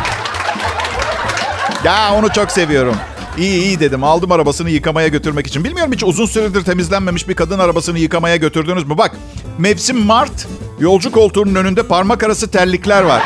Ya 1.84 2.14
onu 2.14 2.34
çok 2.34 2.52
seviyorum. 2.52 2.96
İyi 3.38 3.62
iyi 3.62 3.80
dedim. 3.80 4.04
Aldım 4.04 4.32
arabasını 4.32 4.70
yıkamaya 4.70 5.08
götürmek 5.08 5.48
için. 5.48 5.64
Bilmiyorum 5.64 5.94
hiç 5.94 6.04
uzun 6.04 6.26
süredir 6.26 6.64
temizlenmemiş 6.64 7.28
bir 7.28 7.36
kadın 7.36 7.60
arabasını 7.60 8.00
yıkamaya 8.00 8.36
götürdünüz 8.36 8.84
mü? 8.84 8.98
Bak 8.98 9.12
mevsim 9.58 9.98
Mart. 9.98 10.48
Yolcu 10.80 11.12
koltuğunun 11.12 11.56
önünde 11.56 11.84
parmak 11.84 12.24
arası 12.24 12.52
terlikler 12.52 13.02
var. 13.02 13.24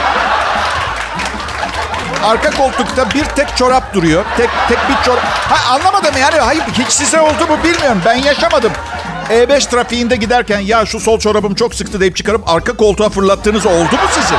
Arka 2.23 2.51
koltukta 2.51 3.09
bir 3.13 3.25
tek 3.25 3.57
çorap 3.57 3.93
duruyor. 3.93 4.25
Tek 4.37 4.49
tek 4.67 4.77
bir 4.89 5.05
çorap. 5.05 5.23
Ha 5.23 5.73
anlamadım 5.73 6.13
yani. 6.21 6.35
Hayır 6.35 6.61
hiç 6.61 6.89
size 6.89 7.21
oldu 7.21 7.47
mu 7.49 7.57
bilmiyorum. 7.63 8.01
Ben 8.05 8.15
yaşamadım. 8.15 8.71
E5 9.29 9.69
trafiğinde 9.69 10.15
giderken 10.15 10.59
ya 10.59 10.85
şu 10.85 10.99
sol 10.99 11.19
çorabım 11.19 11.55
çok 11.55 11.75
sıktı 11.75 11.99
deyip 12.01 12.15
çıkarıp 12.15 12.49
arka 12.49 12.77
koltuğa 12.77 13.09
fırlattığınız 13.09 13.65
oldu 13.65 13.95
mu 13.95 14.09
sizin? 14.11 14.37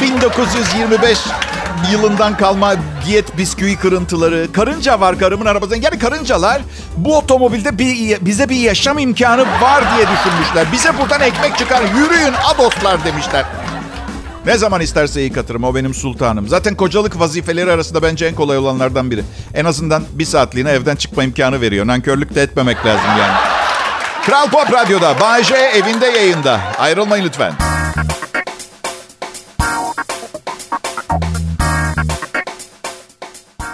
1925 0.00 1.18
yılından 1.92 2.36
kalma 2.36 2.74
diyet 3.06 3.36
bisküvi 3.36 3.76
kırıntıları. 3.76 4.52
Karınca 4.52 5.00
var 5.00 5.18
karımın 5.18 5.46
arabasında. 5.46 5.76
Yani 5.76 5.98
karıncalar 5.98 6.62
bu 6.96 7.16
otomobilde 7.16 7.78
bir, 7.78 8.18
bize 8.20 8.48
bir 8.48 8.56
yaşam 8.56 8.98
imkanı 8.98 9.42
var 9.42 9.84
diye 9.96 10.06
düşünmüşler. 10.06 10.72
Bize 10.72 10.98
buradan 10.98 11.20
ekmek 11.20 11.58
çıkar. 11.58 11.82
Yürüyün 11.96 12.34
adoslar 12.54 13.04
demişler. 13.04 13.44
Ne 14.46 14.58
zaman 14.58 14.80
isterse 14.80 15.20
yıkatırım. 15.20 15.64
O 15.64 15.74
benim 15.74 15.94
sultanım. 15.94 16.48
Zaten 16.48 16.74
kocalık 16.74 17.18
vazifeleri 17.20 17.72
arasında 17.72 18.02
bence 18.02 18.26
en 18.26 18.34
kolay 18.34 18.58
olanlardan 18.58 19.10
biri. 19.10 19.24
En 19.54 19.64
azından 19.64 20.04
bir 20.12 20.24
saatliğine 20.24 20.70
evden 20.70 20.96
çıkma 20.96 21.24
imkanı 21.24 21.60
veriyor. 21.60 21.86
Nankörlük 21.86 22.34
de 22.34 22.42
etmemek 22.42 22.86
lazım 22.86 23.10
yani. 23.18 23.32
Kral 24.26 24.48
Pop 24.48 24.72
Radyo'da 24.72 25.42
J 25.42 25.54
evinde 25.54 26.06
yayında. 26.06 26.60
Ayrılmayın 26.78 27.24
lütfen. 27.24 27.52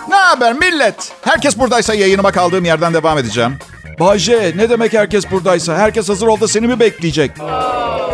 Ne 0.09 0.15
haber 0.17 0.53
millet? 0.53 1.13
Herkes 1.23 1.59
buradaysa 1.59 1.95
yayınıma 1.95 2.33
kaldığım 2.33 2.65
yerden 2.65 2.95
devam 2.95 3.19
edeceğim. 3.19 3.59
Bayce 4.01 4.53
ne 4.57 4.71
demek 4.71 4.93
herkes 4.93 5.31
buradaysa? 5.31 5.77
Herkes 5.79 6.09
hazır 6.09 6.27
ol 6.27 6.41
da 6.41 6.49
seni 6.49 6.67
mi 6.67 6.81
bekleyecek? 6.81 7.31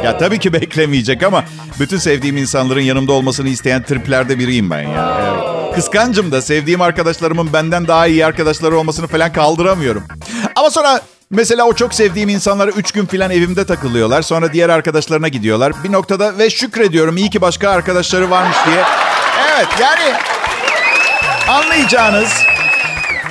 Ya 0.04 0.18
tabii 0.18 0.38
ki 0.38 0.52
beklemeyecek 0.52 1.22
ama 1.22 1.44
bütün 1.80 1.98
sevdiğim 1.98 2.36
insanların 2.36 2.80
yanımda 2.80 3.12
olmasını 3.12 3.48
isteyen 3.48 3.82
triplerde 3.82 4.38
biriyim 4.38 4.70
ben 4.70 4.82
ya. 4.82 5.18
Evet. 5.22 5.74
Kıskancım 5.74 6.32
da 6.32 6.42
sevdiğim 6.42 6.80
arkadaşlarımın 6.80 7.52
benden 7.52 7.88
daha 7.88 8.06
iyi 8.06 8.26
arkadaşları 8.26 8.78
olmasını 8.78 9.06
falan 9.06 9.32
kaldıramıyorum. 9.32 10.02
Ama 10.56 10.70
sonra 10.70 11.00
mesela 11.30 11.64
o 11.64 11.74
çok 11.74 11.94
sevdiğim 11.94 12.28
insanlar 12.28 12.68
3 12.68 12.92
gün 12.92 13.06
falan 13.06 13.30
evimde 13.30 13.66
takılıyorlar. 13.66 14.22
Sonra 14.22 14.52
diğer 14.52 14.68
arkadaşlarına 14.68 15.28
gidiyorlar. 15.28 15.72
Bir 15.84 15.92
noktada 15.92 16.38
ve 16.38 16.50
şükrediyorum 16.50 17.16
iyi 17.16 17.30
ki 17.30 17.40
başka 17.40 17.70
arkadaşları 17.70 18.30
varmış 18.30 18.56
diye. 18.66 18.84
Evet 19.54 19.68
yani 19.80 20.14
anlayacağınız 21.48 22.32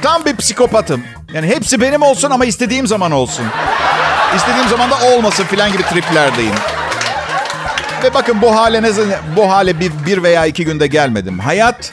tam 0.02 0.26
bir 0.26 0.36
psikopatım. 0.36 1.04
Yani 1.34 1.48
hepsi 1.48 1.82
benim 1.82 2.02
olsun 2.02 2.32
ama 2.32 2.46
istediğim 2.46 2.88
zaman 2.88 3.12
olsun. 3.12 3.46
İstediğim 4.36 4.68
zaman 4.70 4.92
da 4.92 4.96
olmasın 5.16 5.44
filan 5.44 5.72
gibi 5.72 5.84
triplerdeyim. 5.84 6.56
Ve 8.04 8.14
bakın 8.14 8.42
bu 8.42 8.56
hale 8.56 8.84
ne 8.84 8.90
bu 9.36 9.52
hale 9.52 9.80
bir, 9.80 9.92
bir 10.06 10.24
veya 10.24 10.46
iki 10.46 10.66
günde 10.66 10.88
gelmedim. 10.88 11.40
Hayat 11.40 11.92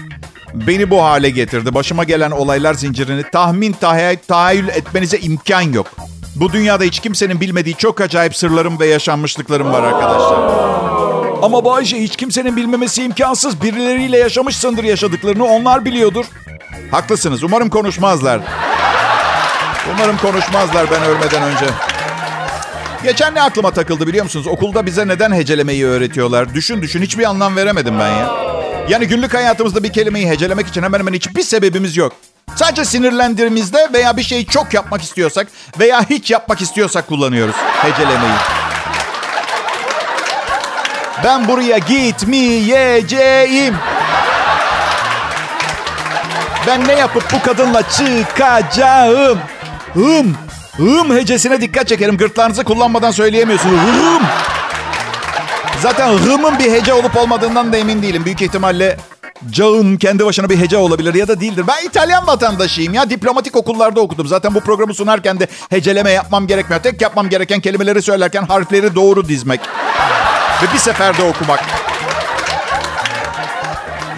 beni 0.55 0.91
bu 0.91 1.03
hale 1.03 1.31
getirdi. 1.31 1.75
Başıma 1.75 2.05
gelen 2.05 2.31
olaylar 2.31 2.75
zincirini 2.75 3.23
tahmin 3.33 3.73
tahayyül, 3.73 4.19
tahayyül 4.29 4.69
etmenize 4.69 5.19
imkan 5.19 5.61
yok. 5.61 5.87
Bu 6.37 6.53
dünyada 6.53 6.85
hiç 6.85 7.01
kimsenin 7.01 7.41
bilmediği 7.41 7.75
çok 7.75 8.01
acayip 8.01 8.37
sırlarım 8.37 8.81
ve 8.81 8.87
yaşanmışlıklarım 8.87 9.73
var 9.73 9.83
arkadaşlar. 9.83 10.39
Ama 11.43 11.65
Bayce 11.65 11.97
hiç 11.97 12.17
kimsenin 12.17 12.57
bilmemesi 12.57 13.05
imkansız. 13.05 13.63
Birileriyle 13.63 14.19
yaşamışsındır 14.19 14.85
yaşadıklarını. 14.85 15.45
Onlar 15.45 15.85
biliyordur. 15.85 16.25
Haklısınız. 16.91 17.43
Umarım 17.43 17.71
konuşmazlar. 17.71 18.41
Umarım 19.95 20.19
konuşmazlar 20.19 20.91
ben 20.91 21.03
ölmeden 21.03 21.43
önce. 21.43 21.67
Geçen 23.03 23.35
ne 23.35 23.43
aklıma 23.43 23.71
takıldı 23.71 24.07
biliyor 24.07 24.25
musunuz? 24.25 24.47
Okulda 24.47 24.87
bize 24.87 25.09
neden 25.09 25.33
hecelemeyi 25.33 25.87
öğretiyorlar? 25.87 26.55
Düşün 26.55 26.83
düşün 26.83 27.03
hiçbir 27.03 27.25
anlam 27.25 27.57
veremedim 27.57 27.99
ben 27.99 28.09
ya. 28.09 28.31
Yani 28.89 29.07
günlük 29.09 29.35
hayatımızda 29.35 29.83
bir 29.83 29.93
kelimeyi 29.93 30.29
hecelemek 30.31 30.67
için 30.67 30.83
hemen 30.83 30.99
hemen 30.99 31.13
hiçbir 31.13 31.43
sebebimiz 31.43 31.97
yok. 31.97 32.13
Sadece 32.57 32.85
sinirlendiğimizde 32.85 33.89
veya 33.93 34.17
bir 34.17 34.23
şeyi 34.23 34.47
çok 34.47 34.75
yapmak 34.75 35.03
istiyorsak 35.03 35.47
veya 35.81 36.11
hiç 36.11 36.31
yapmak 36.31 36.61
istiyorsak 36.61 37.07
kullanıyoruz 37.07 37.57
hecelemeyi. 37.57 38.35
Ben 41.25 41.49
buraya 41.49 41.79
gitmeyeceğim. 41.79 43.77
Ben 46.67 46.89
ne 46.89 46.93
yapıp 46.93 47.33
bu 47.33 47.43
kadınla 47.43 47.83
çıkacağım? 47.83 49.39
Hım. 49.95 50.37
Hım 50.77 51.17
hecesine 51.17 51.61
dikkat 51.61 51.89
çekerim. 51.89 52.17
Gırtlağınızı 52.17 52.65
kullanmadan 52.65 53.11
söyleyemiyorsunuz. 53.11 53.75
Hım. 53.81 54.23
Zaten 55.83 56.09
hımın 56.09 56.59
bir 56.59 56.73
hece 56.73 56.95
olup 56.95 57.17
olmadığından 57.17 57.73
da 57.73 57.77
emin 57.77 58.03
değilim. 58.03 58.25
Büyük 58.25 58.43
ihtimalle 58.43 58.97
cağım 59.51 59.99
kendi 59.99 60.25
başına 60.27 60.51
bir 60.51 60.59
hece 60.59 60.77
olabilir 60.77 61.15
ya 61.15 61.29
da 61.29 61.41
değildir. 61.41 61.65
Ben 61.69 61.87
İtalyan 61.87 62.27
vatandaşıyım 62.27 62.95
ya. 62.95 63.11
Diplomatik 63.11 63.57
okullarda 63.57 64.01
okudum. 64.01 64.27
Zaten 64.27 64.55
bu 64.55 64.61
programı 64.61 64.95
sunarken 64.95 65.41
de 65.41 65.47
heceleme 65.71 66.11
yapmam 66.11 66.47
gerekmiyor. 66.47 66.83
Tek 66.83 67.01
yapmam 67.01 67.29
gereken 67.29 67.61
kelimeleri 67.61 68.03
söylerken 68.03 68.43
harfleri 68.43 68.95
doğru 68.95 69.29
dizmek. 69.29 69.61
Ve 70.63 70.73
bir 70.75 70.79
seferde 70.79 71.23
okumak. 71.23 71.78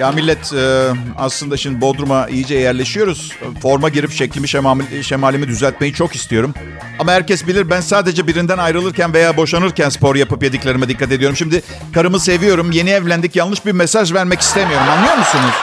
Ya 0.01 0.13
millet 0.13 0.53
e, 0.53 0.89
aslında 1.19 1.57
şimdi 1.57 1.81
Bodrum'a 1.81 2.29
iyice 2.29 2.55
yerleşiyoruz. 2.55 3.33
Forma 3.63 3.89
girip 3.89 4.13
şeklimi 4.13 4.49
şemali, 4.49 5.05
şemalimi 5.05 5.49
düzeltmeyi 5.49 5.93
çok 5.93 6.15
istiyorum. 6.15 6.55
Ama 6.99 7.13
herkes 7.13 7.47
bilir 7.47 7.71
ben 7.71 7.81
sadece 7.81 8.27
birinden 8.27 8.59
ayrılırken 8.59 9.15
veya 9.15 9.37
boşanırken 9.37 9.89
spor 9.89 10.17
yapıp 10.17 10.43
yediklerime 10.43 10.89
dikkat 10.89 11.13
ediyorum. 11.13 11.37
Şimdi 11.37 11.63
karımı 11.95 12.21
seviyorum, 12.21 12.71
yeni 12.73 12.91
evlendik, 12.91 13.37
yanlış 13.37 13.67
bir 13.67 13.73
mesaj 13.73 14.13
vermek 14.13 14.41
istemiyorum. 14.41 14.89
Anlıyor 14.89 15.17
musunuz? 15.17 15.55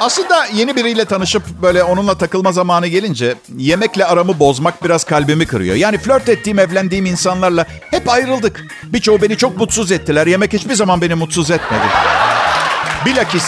Aslında 0.00 0.46
yeni 0.54 0.76
biriyle 0.76 1.04
tanışıp 1.04 1.42
böyle 1.62 1.82
onunla 1.82 2.18
takılma 2.18 2.52
zamanı 2.52 2.86
gelince 2.86 3.34
yemekle 3.56 4.04
aramı 4.04 4.38
bozmak 4.38 4.84
biraz 4.84 5.04
kalbimi 5.04 5.46
kırıyor. 5.46 5.76
Yani 5.76 5.98
flört 5.98 6.28
ettiğim, 6.28 6.58
evlendiğim 6.58 7.06
insanlarla 7.06 7.66
hep 7.90 8.08
ayrıldık. 8.08 8.64
Birçoğu 8.84 9.22
beni 9.22 9.36
çok 9.36 9.56
mutsuz 9.58 9.92
ettiler. 9.92 10.26
Yemek 10.26 10.52
hiçbir 10.52 10.74
zaman 10.74 11.00
beni 11.00 11.14
mutsuz 11.14 11.50
etmedi. 11.50 11.82
Bilakis 13.06 13.44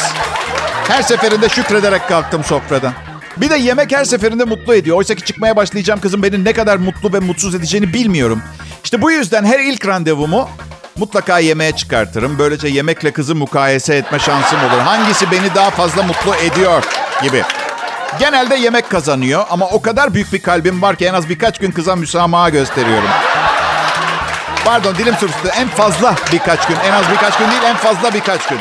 her 0.88 1.02
seferinde 1.02 1.48
şükrederek 1.48 2.08
kalktım 2.08 2.44
sofradan. 2.44 2.92
Bir 3.36 3.50
de 3.50 3.56
yemek 3.56 3.92
her 3.92 4.04
seferinde 4.04 4.44
mutlu 4.44 4.74
ediyor. 4.74 4.96
Oysa 4.96 5.14
ki 5.14 5.24
çıkmaya 5.24 5.56
başlayacağım 5.56 6.00
kızın 6.00 6.22
beni 6.22 6.44
ne 6.44 6.52
kadar 6.52 6.76
mutlu 6.76 7.12
ve 7.12 7.18
mutsuz 7.18 7.54
edeceğini 7.54 7.94
bilmiyorum. 7.94 8.42
İşte 8.84 9.02
bu 9.02 9.10
yüzden 9.10 9.44
her 9.44 9.58
ilk 9.58 9.86
randevumu 9.86 10.48
Mutlaka 11.00 11.38
yemeğe 11.38 11.72
çıkartırım. 11.72 12.38
Böylece 12.38 12.68
yemekle 12.68 13.12
kızı 13.12 13.34
mukayese 13.34 13.94
etme 13.94 14.18
şansım 14.18 14.58
olur. 14.58 14.78
Hangisi 14.78 15.30
beni 15.30 15.54
daha 15.54 15.70
fazla 15.70 16.02
mutlu 16.02 16.34
ediyor 16.34 16.84
gibi. 17.22 17.42
Genelde 18.18 18.54
yemek 18.54 18.90
kazanıyor 18.90 19.44
ama 19.50 19.68
o 19.68 19.82
kadar 19.82 20.14
büyük 20.14 20.32
bir 20.32 20.42
kalbim 20.42 20.82
var 20.82 20.96
ki 20.96 21.06
en 21.06 21.14
az 21.14 21.28
birkaç 21.28 21.58
gün 21.58 21.70
kıza 21.70 21.96
müsamaha 21.96 22.48
gösteriyorum. 22.48 23.08
Pardon 24.64 24.94
dilim 24.94 25.14
sürçtü. 25.14 25.48
En 25.56 25.68
fazla 25.68 26.14
birkaç 26.32 26.66
gün. 26.66 26.76
En 26.84 26.92
az 26.92 27.04
birkaç 27.12 27.38
gün 27.38 27.50
değil 27.50 27.62
en 27.62 27.76
fazla 27.76 28.14
birkaç 28.14 28.48
gün. 28.48 28.58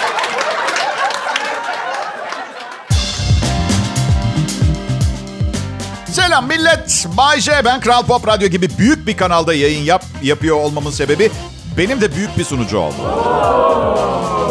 Selam 6.12 6.48
millet. 6.48 7.08
Bay 7.17 7.39
J. 7.39 7.65
Ben 7.65 7.79
Kral 7.79 8.03
Pop 8.03 8.27
Radyo 8.27 8.48
gibi 8.48 8.69
büyük 8.77 9.08
bir 9.08 9.17
kanalda 9.17 9.53
yayın 9.53 9.84
yap, 9.84 10.03
yapıyor 10.24 10.55
olmamın 10.55 10.91
sebebi 10.91 11.31
benim 11.77 12.01
de 12.01 12.15
büyük 12.15 12.38
bir 12.38 12.43
sunucu 12.43 12.77
oldu. 12.77 12.95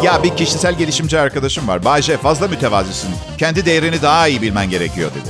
Ya 0.03 0.23
bir 0.23 0.37
kişisel 0.37 0.73
gelişimci 0.73 1.19
arkadaşım 1.19 1.67
var. 1.67 1.85
Bayce 1.85 2.17
fazla 2.17 2.47
mütevazisin. 2.47 3.09
Kendi 3.37 3.65
değerini 3.65 4.01
daha 4.01 4.27
iyi 4.27 4.41
bilmen 4.41 4.69
gerekiyor 4.69 5.11
dedi. 5.11 5.29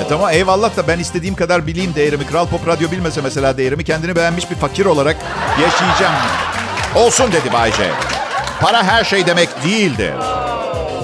Ya 0.00 0.08
tamam 0.08 0.30
eyvallah 0.32 0.76
da 0.76 0.88
ben 0.88 0.98
istediğim 0.98 1.34
kadar 1.34 1.66
bileyim 1.66 1.94
değerimi. 1.94 2.26
Kral 2.26 2.46
Pop 2.46 2.68
Radyo 2.68 2.90
bilmese 2.90 3.20
mesela 3.20 3.56
değerimi 3.56 3.84
kendini 3.84 4.16
beğenmiş 4.16 4.50
bir 4.50 4.56
fakir 4.56 4.86
olarak 4.86 5.16
yaşayacağım. 5.62 6.14
Olsun 6.94 7.32
dedi 7.32 7.52
Bayce. 7.52 7.90
Para 8.60 8.82
her 8.82 9.04
şey 9.04 9.26
demek 9.26 9.64
değildir. 9.64 10.14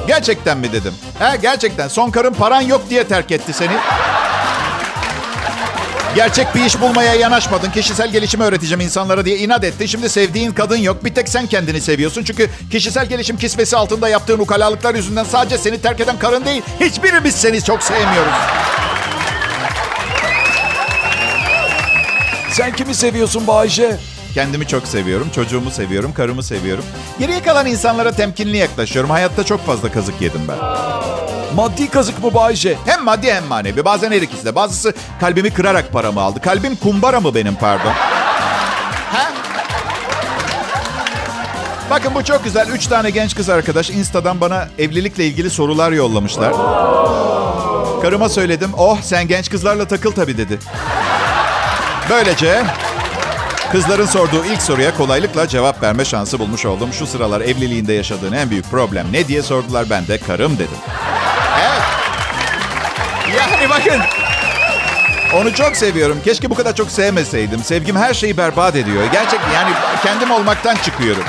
Gerçekten 0.07 0.59
mi 0.59 0.73
dedim. 0.73 0.95
He 1.19 1.37
gerçekten 1.37 1.89
son 1.89 2.11
karın 2.11 2.35
paran 2.35 2.61
yok 2.61 2.83
diye 2.91 3.05
terk 3.05 3.33
etti 3.33 3.53
seni. 3.53 3.73
Gerçek 6.17 6.55
bir 6.55 6.65
iş 6.65 6.81
bulmaya 6.81 7.15
yanaşmadın. 7.15 7.71
Kişisel 7.71 8.13
gelişimi 8.13 8.45
öğreteceğim 8.45 8.81
insanlara 8.81 9.25
diye 9.25 9.39
inat 9.39 9.65
etti. 9.65 9.89
Şimdi 9.89 10.09
sevdiğin 10.09 10.53
kadın 10.53 10.77
yok. 10.77 11.05
Bir 11.05 11.15
tek 11.15 11.29
sen 11.29 11.47
kendini 11.47 11.81
seviyorsun. 11.81 12.25
Çünkü 12.25 12.51
kişisel 12.71 13.07
gelişim 13.07 13.37
kisvesi 13.37 13.77
altında 13.77 14.09
yaptığın 14.09 14.39
ukalalıklar 14.39 14.95
yüzünden 14.95 15.25
sadece 15.25 15.59
seni 15.59 15.81
terk 15.81 16.01
eden 16.01 16.19
karın 16.19 16.45
değil. 16.45 16.63
Hiçbirimiz 16.81 17.35
seni 17.35 17.65
çok 17.65 17.83
sevmiyoruz. 17.83 18.33
Sen 22.51 22.73
kimi 22.73 22.95
seviyorsun 22.95 23.47
Bayce? 23.47 23.97
Kendimi 24.35 24.67
çok 24.67 24.89
seviyorum, 24.89 25.31
çocuğumu 25.35 25.71
seviyorum, 25.71 26.13
karımı 26.13 26.43
seviyorum. 26.43 26.85
Geriye 27.19 27.43
kalan 27.43 27.67
insanlara 27.67 28.13
temkinli 28.13 28.57
yaklaşıyorum. 28.57 29.11
Hayatta 29.11 29.45
çok 29.45 29.67
fazla 29.67 29.93
kazık 29.93 30.23
yedim 30.23 30.41
ben. 30.49 30.57
Maddi 31.57 31.91
kazık 31.91 32.25
mı 32.25 32.35
Bayce? 32.35 32.77
Hem 32.87 33.05
maddi 33.05 33.33
hem 33.33 33.45
manevi. 33.47 33.85
Bazen 33.85 34.13
her 34.13 34.23
ikisi 34.23 34.45
de. 34.45 34.55
Bazısı 34.55 34.95
kalbimi 35.21 35.51
kırarak 35.51 35.93
paramı 35.93 36.21
aldı. 36.21 36.41
Kalbim 36.41 36.77
kumbara 36.77 37.21
mı 37.21 37.35
benim 37.35 37.55
pardon? 37.55 37.93
ha? 39.13 39.33
Bakın 41.91 42.15
bu 42.15 42.25
çok 42.25 42.45
güzel. 42.45 42.69
Üç 42.69 42.87
tane 42.87 43.11
genç 43.11 43.35
kız 43.35 43.49
arkadaş 43.49 43.91
Insta'dan 43.91 44.41
bana 44.41 44.69
evlilikle 44.79 45.27
ilgili 45.27 45.51
sorular 45.51 45.93
yollamışlar. 45.93 46.53
Karıma 48.03 48.29
söyledim. 48.29 48.71
Oh 48.77 48.99
sen 49.03 49.29
genç 49.29 49.51
kızlarla 49.51 49.89
takıl 49.89 50.13
tabii 50.13 50.39
dedi. 50.39 50.59
Böylece 52.11 52.63
kızların 53.73 54.07
sorduğu 54.07 54.45
ilk 54.45 54.63
soruya 54.63 54.97
kolaylıkla 54.97 55.49
cevap 55.49 55.83
verme 55.83 56.05
şansı 56.05 56.39
bulmuş 56.39 56.65
oldum. 56.67 56.93
Şu 56.93 57.07
sıralar 57.07 57.41
evliliğinde 57.41 57.93
yaşadığın 57.93 58.33
en 58.33 58.51
büyük 58.51 58.71
problem 58.71 59.07
ne 59.13 59.29
diye 59.29 59.43
sordular. 59.43 59.91
Ben 59.91 60.07
de 60.07 60.19
karım 60.19 60.55
dedim. 60.55 60.79
Bakın. 63.77 64.01
Onu 65.35 65.55
çok 65.55 65.77
seviyorum. 65.77 66.21
Keşke 66.25 66.51
bu 66.51 66.55
kadar 66.55 66.75
çok 66.75 66.91
sevmeseydim. 66.91 67.65
Sevgim 67.65 67.97
her 67.97 68.15
şeyi 68.15 68.37
berbat 68.37 68.77
ediyor. 68.77 69.05
Gerçekten 69.13 69.53
yani 69.53 69.71
kendim 70.03 70.31
olmaktan 70.31 70.77
çıkıyorum. 70.77 71.25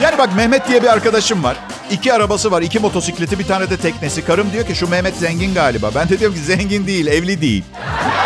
Yani 0.00 0.18
bak 0.18 0.34
Mehmet 0.36 0.68
diye 0.68 0.82
bir 0.82 0.88
arkadaşım 0.88 1.44
var. 1.44 1.56
İki 1.90 2.12
arabası 2.12 2.50
var, 2.50 2.62
iki 2.62 2.78
motosikleti, 2.78 3.38
bir 3.38 3.46
tane 3.46 3.70
de 3.70 3.76
teknesi. 3.76 4.24
Karım 4.24 4.52
diyor 4.52 4.66
ki 4.66 4.74
şu 4.74 4.90
Mehmet 4.90 5.16
zengin 5.16 5.54
galiba. 5.54 5.90
Ben 5.94 6.08
de 6.08 6.18
diyorum 6.18 6.36
ki 6.36 6.42
zengin 6.42 6.86
değil, 6.86 7.06
evli 7.06 7.40
değil. 7.40 7.64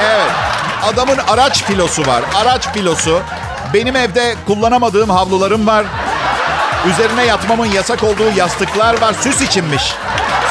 Evet. 0.04 0.31
Adamın 0.83 1.19
araç 1.28 1.64
filosu 1.64 2.07
var. 2.07 2.23
Araç 2.35 2.69
filosu. 2.69 3.21
Benim 3.75 3.97
evde 3.97 4.35
kullanamadığım 4.47 5.11
havlularım 5.11 5.66
var. 5.66 5.85
Üzerine 6.90 7.25
yatmamın 7.25 7.66
yasak 7.66 8.04
olduğu 8.04 8.31
yastıklar 8.37 9.00
var. 9.00 9.14
Süs 9.23 9.40
içinmiş. 9.43 9.95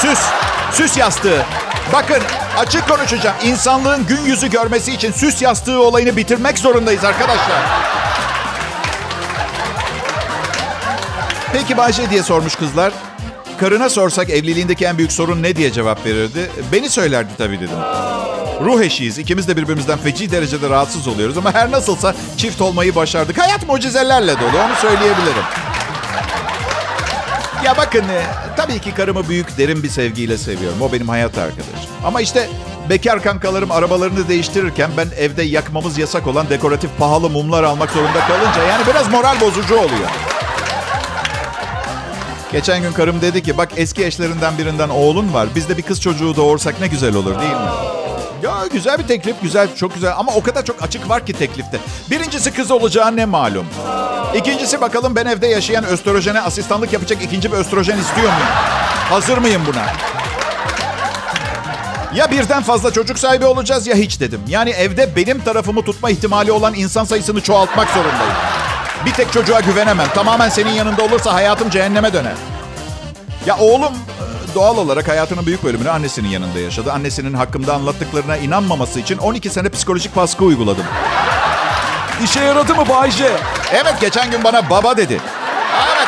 Süs. 0.02 0.20
Süs 0.74 0.98
yastığı. 0.98 1.46
Bakın 1.94 2.20
açık 2.58 2.90
konuşacağım. 2.90 3.36
İnsanlığın 3.44 4.06
gün 4.08 4.22
yüzü 4.26 4.50
görmesi 4.50 4.92
için 4.94 5.12
süs 5.12 5.42
yastığı 5.42 5.82
olayını 5.82 6.18
bitirmek 6.18 6.58
zorundayız 6.58 7.04
arkadaşlar. 7.04 7.62
Peki 11.54 11.78
Bayce 11.78 12.10
diye 12.10 12.24
sormuş 12.24 12.56
kızlar. 12.56 12.94
Karına 13.60 13.90
sorsak 13.90 14.30
evliliğindeki 14.30 14.86
en 14.86 14.98
büyük 14.98 15.12
sorun 15.12 15.44
ne 15.44 15.56
diye 15.56 15.72
cevap 15.72 16.06
verirdi? 16.06 16.52
Beni 16.72 16.90
söylerdi 16.90 17.32
tabii 17.38 17.58
dedim. 17.58 17.78
Ruh 18.62 18.82
eşiyiz. 18.82 19.18
İkimiz 19.18 19.48
de 19.48 19.58
birbirimizden 19.58 19.98
feci 19.98 20.32
derecede 20.32 20.70
rahatsız 20.70 21.08
oluyoruz. 21.08 21.38
Ama 21.38 21.54
her 21.54 21.72
nasılsa 21.72 22.16
çift 22.38 22.62
olmayı 22.62 22.96
başardık. 22.96 23.38
Hayat 23.38 23.68
mucizelerle 23.68 24.40
dolu 24.40 24.60
onu 24.66 24.76
söyleyebilirim. 24.82 25.44
Ya 27.66 27.78
bakın 27.78 28.00
e, 28.04 28.24
tabii 28.58 28.80
ki 28.80 28.94
karımı 28.94 29.30
büyük 29.30 29.58
derin 29.58 29.84
bir 29.84 29.90
sevgiyle 29.90 30.38
seviyorum. 30.38 30.82
O 30.82 30.92
benim 30.94 31.10
hayat 31.10 31.38
arkadaşım. 31.38 31.92
Ama 32.06 32.22
işte 32.22 32.50
bekar 32.90 33.24
kankalarım 33.24 33.72
arabalarını 33.72 34.28
değiştirirken 34.28 34.92
ben 34.98 35.08
evde 35.18 35.44
yakmamız 35.44 35.98
yasak 35.98 36.28
olan 36.28 36.50
dekoratif 36.50 36.90
pahalı 37.00 37.30
mumlar 37.30 37.64
almak 37.64 37.92
zorunda 37.92 38.20
kalınca 38.28 38.64
yani 38.64 38.84
biraz 38.88 39.10
moral 39.12 39.42
bozucu 39.42 39.76
oluyor. 39.76 40.10
Geçen 42.52 42.82
gün 42.82 42.92
karım 42.92 43.22
dedi 43.22 43.44
ki 43.44 43.58
bak 43.58 43.70
eski 43.76 44.06
eşlerinden 44.06 44.58
birinden 44.58 44.90
oğlun 44.90 45.34
var. 45.34 45.48
Biz 45.56 45.70
de 45.70 45.78
bir 45.78 45.84
kız 45.84 46.02
çocuğu 46.02 46.36
doğursak 46.36 46.80
ne 46.82 46.88
güzel 46.88 47.16
olur 47.16 47.40
değil 47.40 47.52
mi? 47.52 48.03
Ya 48.44 48.68
güzel 48.72 48.98
bir 49.00 49.08
teklif, 49.08 49.36
güzel, 49.42 49.76
çok 49.76 49.94
güzel. 49.94 50.14
Ama 50.18 50.32
o 50.32 50.44
kadar 50.44 50.66
çok 50.66 50.84
açık 50.84 51.10
var 51.10 51.26
ki 51.26 51.34
teklifte. 51.34 51.80
Birincisi 52.12 52.54
kız 52.54 52.72
olacağı 52.72 53.16
ne 53.16 53.26
malum. 53.26 53.66
İkincisi 54.36 54.82
bakalım 54.82 55.16
ben 55.16 55.26
evde 55.26 55.48
yaşayan 55.48 55.84
östrojene 55.84 56.42
asistanlık 56.42 56.94
yapacak 56.94 57.24
ikinci 57.24 57.52
bir 57.52 57.58
östrojen 57.58 57.98
istiyor 57.98 58.28
muyum? 58.28 58.48
Hazır 59.10 59.38
mıyım 59.38 59.62
buna? 59.68 59.86
Ya 62.16 62.32
birden 62.32 62.64
fazla 62.64 62.92
çocuk 62.92 63.20
sahibi 63.20 63.46
olacağız 63.46 63.88
ya 63.88 63.96
hiç 63.96 64.20
dedim. 64.20 64.42
Yani 64.48 64.70
evde 64.70 65.16
benim 65.16 65.40
tarafımı 65.40 65.82
tutma 65.82 66.10
ihtimali 66.10 66.52
olan 66.52 66.74
insan 66.74 67.04
sayısını 67.04 67.42
çoğaltmak 67.42 67.90
zorundayım. 67.90 68.34
Bir 69.06 69.14
tek 69.14 69.34
çocuğa 69.34 69.60
güvenemem. 69.60 70.08
Tamamen 70.16 70.50
senin 70.50 70.72
yanında 70.72 71.04
olursa 71.04 71.34
hayatım 71.34 71.70
cehenneme 71.70 72.14
döner. 72.14 72.34
Ya 73.46 73.58
oğlum 73.58 73.94
doğal 74.56 74.78
olarak 74.78 75.08
hayatının 75.08 75.46
büyük 75.46 75.64
bölümünü 75.64 75.90
annesinin 75.90 76.30
yanında 76.30 76.60
yaşadı. 76.60 76.92
Annesinin 76.92 77.34
hakkımda 77.34 77.74
anlattıklarına 77.74 78.38
inanmaması 78.38 79.00
için 79.00 79.18
12 79.18 79.50
sene 79.50 79.70
psikolojik 79.70 80.16
baskı 80.16 80.44
uyguladım. 80.44 80.86
İşe 82.24 82.40
yaradı 82.40 82.76
mı 82.76 82.90
Bayce? 82.90 83.32
Evet 83.72 83.96
geçen 84.02 84.32
gün 84.32 84.44
bana 84.44 84.70
baba 84.70 84.98
dedi. 84.98 85.22
Evet. 85.96 86.08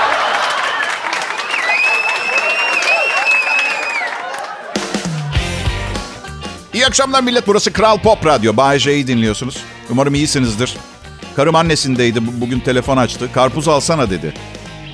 İyi 6.74 6.86
akşamlar 6.86 7.24
millet. 7.24 7.48
Burası 7.48 7.74
Kral 7.74 7.98
Pop 7.98 8.26
Radyo. 8.26 8.58
Bay 8.58 8.80
J'yi 8.80 9.08
dinliyorsunuz. 9.08 9.58
Umarım 9.90 10.16
iyisinizdir. 10.16 10.78
Karım 11.36 11.56
annesindeydi. 11.56 12.20
Bugün 12.42 12.60
telefon 12.60 12.98
açtı. 12.98 13.30
Karpuz 13.34 13.68
alsana 13.68 14.10
dedi. 14.10 14.34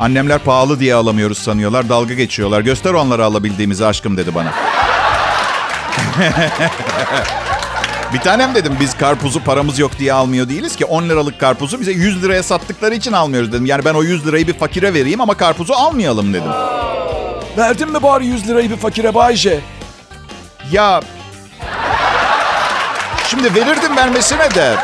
Annemler 0.01 0.39
pahalı 0.39 0.79
diye 0.79 0.95
alamıyoruz 0.95 1.37
sanıyorlar. 1.37 1.89
Dalga 1.89 2.13
geçiyorlar. 2.13 2.61
Göster 2.61 2.93
onlara 2.93 3.25
alabildiğimizi 3.25 3.85
aşkım 3.85 4.17
dedi 4.17 4.35
bana. 4.35 4.53
Bir 8.13 8.19
tanem 8.19 8.55
dedim 8.55 8.77
biz 8.79 8.97
karpuzu 8.97 9.43
paramız 9.43 9.79
yok 9.79 9.99
diye 9.99 10.13
almıyor 10.13 10.49
değiliz 10.49 10.75
ki. 10.75 10.85
10 10.85 11.09
liralık 11.09 11.39
karpuzu 11.39 11.79
bize 11.79 11.91
100 11.91 12.23
liraya 12.23 12.43
sattıkları 12.43 12.95
için 12.95 13.11
almıyoruz 13.11 13.51
dedim. 13.51 13.65
Yani 13.65 13.85
ben 13.85 13.93
o 13.93 14.03
100 14.03 14.27
lirayı 14.27 14.47
bir 14.47 14.53
fakire 14.53 14.93
vereyim 14.93 15.21
ama 15.21 15.33
karpuzu 15.33 15.73
almayalım 15.73 16.33
dedim. 16.33 16.51
Verdin 17.57 17.91
mi 17.91 18.03
bari 18.03 18.25
100 18.25 18.47
lirayı 18.47 18.71
bir 18.71 18.77
fakire 18.77 19.13
Bayce? 19.13 19.59
Ya 20.71 21.01
şimdi 23.27 23.55
verirdim 23.55 23.97
vermesine 23.97 24.55
de 24.55 24.75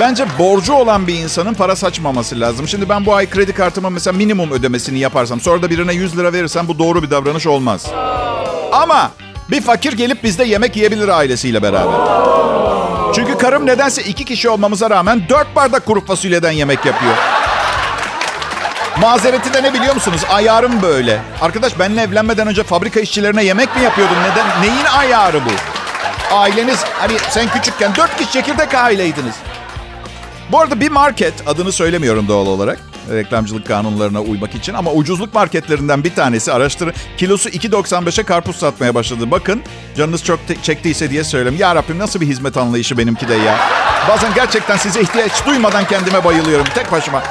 bence 0.00 0.26
borcu 0.38 0.72
olan 0.72 1.06
bir 1.06 1.14
insanın 1.14 1.54
para 1.54 1.76
saçmaması 1.76 2.40
lazım. 2.40 2.68
Şimdi 2.68 2.88
ben 2.88 3.06
bu 3.06 3.14
ay 3.14 3.30
kredi 3.30 3.52
kartıma 3.52 3.90
mesela 3.90 4.16
minimum 4.16 4.50
ödemesini 4.50 4.98
yaparsam 4.98 5.40
sonra 5.40 5.62
da 5.62 5.70
birine 5.70 5.94
100 5.94 6.18
lira 6.18 6.32
verirsem 6.32 6.68
bu 6.68 6.78
doğru 6.78 7.02
bir 7.02 7.10
davranış 7.10 7.46
olmaz. 7.46 7.86
Ama 8.72 9.10
bir 9.50 9.60
fakir 9.60 9.92
gelip 9.92 10.24
bizde 10.24 10.44
yemek 10.44 10.76
yiyebilir 10.76 11.08
ailesiyle 11.08 11.62
beraber. 11.62 11.94
Çünkü 13.14 13.38
karım 13.38 13.66
nedense 13.66 14.02
iki 14.02 14.24
kişi 14.24 14.48
olmamıza 14.48 14.90
rağmen 14.90 15.22
dört 15.28 15.56
bardak 15.56 15.86
kuru 15.86 16.06
fasulyeden 16.06 16.50
yemek 16.50 16.86
yapıyor. 16.86 17.14
Mazereti 19.00 19.54
de 19.54 19.62
ne 19.62 19.74
biliyor 19.74 19.94
musunuz? 19.94 20.20
Ayarım 20.30 20.82
böyle. 20.82 21.20
Arkadaş 21.40 21.78
benimle 21.78 22.02
evlenmeden 22.02 22.46
önce 22.46 22.62
fabrika 22.62 23.00
işçilerine 23.00 23.44
yemek 23.44 23.76
mi 23.76 23.82
yapıyordun? 23.82 24.16
Neden? 24.30 24.62
Neyin 24.62 24.84
ayarı 24.98 25.40
bu? 25.44 25.50
Aileniz 26.34 26.84
hani 26.98 27.12
sen 27.30 27.48
küçükken 27.48 27.94
dört 27.96 28.16
kişi 28.16 28.32
çekirdek 28.32 28.74
aileydiniz. 28.74 29.34
Bu 30.54 30.60
arada 30.60 30.80
bir 30.80 30.90
market, 30.90 31.34
adını 31.46 31.72
söylemiyorum 31.72 32.28
doğal 32.28 32.46
olarak. 32.46 32.80
Reklamcılık 33.12 33.66
kanunlarına 33.66 34.20
uymak 34.20 34.54
için 34.54 34.74
ama 34.74 34.92
ucuzluk 34.92 35.34
marketlerinden 35.34 36.04
bir 36.04 36.14
tanesi 36.14 36.52
araştırın. 36.52 36.92
Kilosu 37.16 37.48
2.95'e 37.48 38.24
karpuz 38.24 38.56
satmaya 38.56 38.94
başladı. 38.94 39.30
Bakın 39.30 39.62
canınız 39.96 40.24
çok 40.24 40.40
çektiyse 40.62 41.10
diye 41.10 41.24
söyleyeyim. 41.24 41.60
Ya 41.60 41.74
Rabbim 41.74 41.98
nasıl 41.98 42.20
bir 42.20 42.26
hizmet 42.26 42.56
anlayışı 42.56 42.98
benimki 42.98 43.28
de 43.28 43.34
ya. 43.34 43.58
Bazen 44.08 44.34
gerçekten 44.34 44.76
size 44.76 45.00
ihtiyaç 45.00 45.46
duymadan 45.46 45.84
kendime 45.84 46.24
bayılıyorum 46.24 46.66
tek 46.74 46.92
başıma. 46.92 47.22